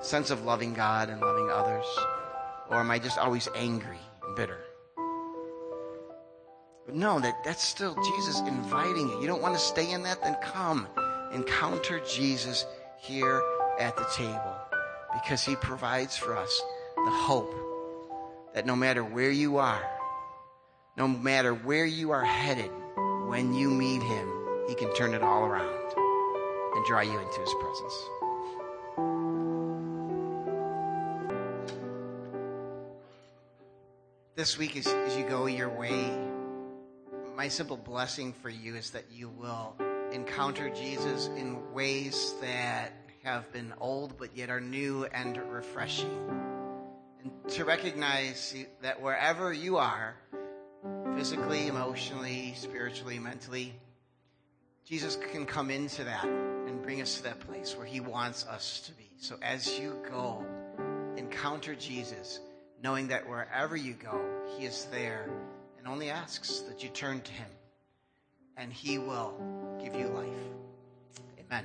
sense 0.01 0.31
of 0.31 0.44
loving 0.44 0.75
God 0.75 1.11
and 1.11 1.20
loving 1.20 1.51
others? 1.51 1.85
Or 2.70 2.79
am 2.79 2.90
I 2.90 2.99
just 2.99 3.18
always 3.18 3.49
angry 3.55 3.99
and 4.23 4.37
bitter? 4.37 4.61
But 6.87 6.94
no, 6.94 7.20
that, 7.20 7.44
that's 7.44 7.62
still 7.62 7.94
Jesus 7.94 8.40
inviting 8.40 9.09
you. 9.09 9.20
You 9.20 9.27
don't 9.27 9.42
want 9.42 9.55
to 9.55 9.61
stay 9.61 9.90
in 9.90 10.03
that? 10.05 10.23
Then 10.23 10.37
come. 10.42 10.88
Encounter 11.33 12.01
Jesus 12.01 12.64
here 12.99 13.42
at 13.79 13.97
the 13.97 14.07
table 14.14 14.57
because 15.12 15.44
he 15.44 15.57
provides 15.57 16.16
for 16.16 16.37
us 16.37 16.62
the 16.96 17.11
hope 17.11 17.54
that 18.54 18.66
no 18.66 18.76
matter 18.76 19.02
where 19.02 19.30
you 19.30 19.59
are, 19.59 19.83
no 20.96 21.09
matter 21.09 21.52
where 21.52 21.87
you 21.87 22.12
are 22.12 22.24
headed, 22.24 22.70
when 23.26 23.54
you 23.54 23.70
meet 23.70 24.02
him, 24.02 24.28
he 24.68 24.74
can 24.74 24.92
turn 24.94 25.14
it 25.14 25.22
all 25.22 25.44
around 25.44 25.92
and 26.74 26.85
draw 26.85 27.00
you 27.00 27.18
into 27.18 27.40
his 27.40 27.54
presence. 27.61 28.09
this 34.44 34.59
week 34.59 34.76
as, 34.76 34.87
as 34.87 35.16
you 35.16 35.24
go 35.24 35.46
your 35.46 35.70
way, 35.70 36.12
my 37.35 37.48
simple 37.48 37.78
blessing 37.78 38.35
for 38.42 38.50
you 38.50 38.74
is 38.74 38.90
that 38.90 39.04
you 39.11 39.28
will 39.28 39.74
encounter 40.12 40.68
Jesus 40.68 41.28
in 41.28 41.72
ways 41.72 42.35
that 42.42 42.92
have 43.22 43.50
been 43.52 43.72
old 43.80 44.18
but 44.18 44.37
yet 44.37 44.50
are 44.50 44.61
new 44.61 45.07
and 45.07 45.38
refreshing. 45.50 46.11
And 47.25 47.33
to 47.53 47.65
recognize 47.65 48.55
that 48.83 49.01
wherever 49.01 49.53
you 49.53 49.79
are, 49.79 50.15
physically, 51.17 51.67
emotionally, 51.67 52.55
spiritually, 52.57 53.19
mentally, 53.19 53.75
Jesus 54.85 55.17
can 55.33 55.47
come 55.47 55.71
into 55.71 56.05
that 56.05 56.25
and 56.25 56.83
bring 56.83 57.01
us 57.01 57.17
to 57.17 57.23
that 57.25 57.41
place 57.41 57.77
where 57.77 57.87
he 57.87 58.01
wants 58.01 58.47
us 58.47 58.81
to 58.87 58.93
be. 58.93 59.09
So 59.19 59.37
as 59.43 59.79
you 59.79 59.97
go, 60.11 60.45
encounter 61.17 61.75
Jesus 61.75 62.41
knowing 62.85 63.09
that 63.09 63.27
wherever 63.29 63.77
you 63.77 63.95
go, 63.95 64.21
He 64.57 64.67
is 64.67 64.85
there 64.93 65.31
and 65.79 65.89
only 65.89 66.11
asks 66.11 66.61
that 66.61 66.83
you 66.83 66.91
turn 66.91 67.23
to 67.23 67.33
Him 67.33 67.49
and 68.59 68.71
He 68.71 68.99
will 68.99 69.35
give 69.83 69.95
you 69.95 70.07
life. 70.09 70.29
Amen. 71.41 71.65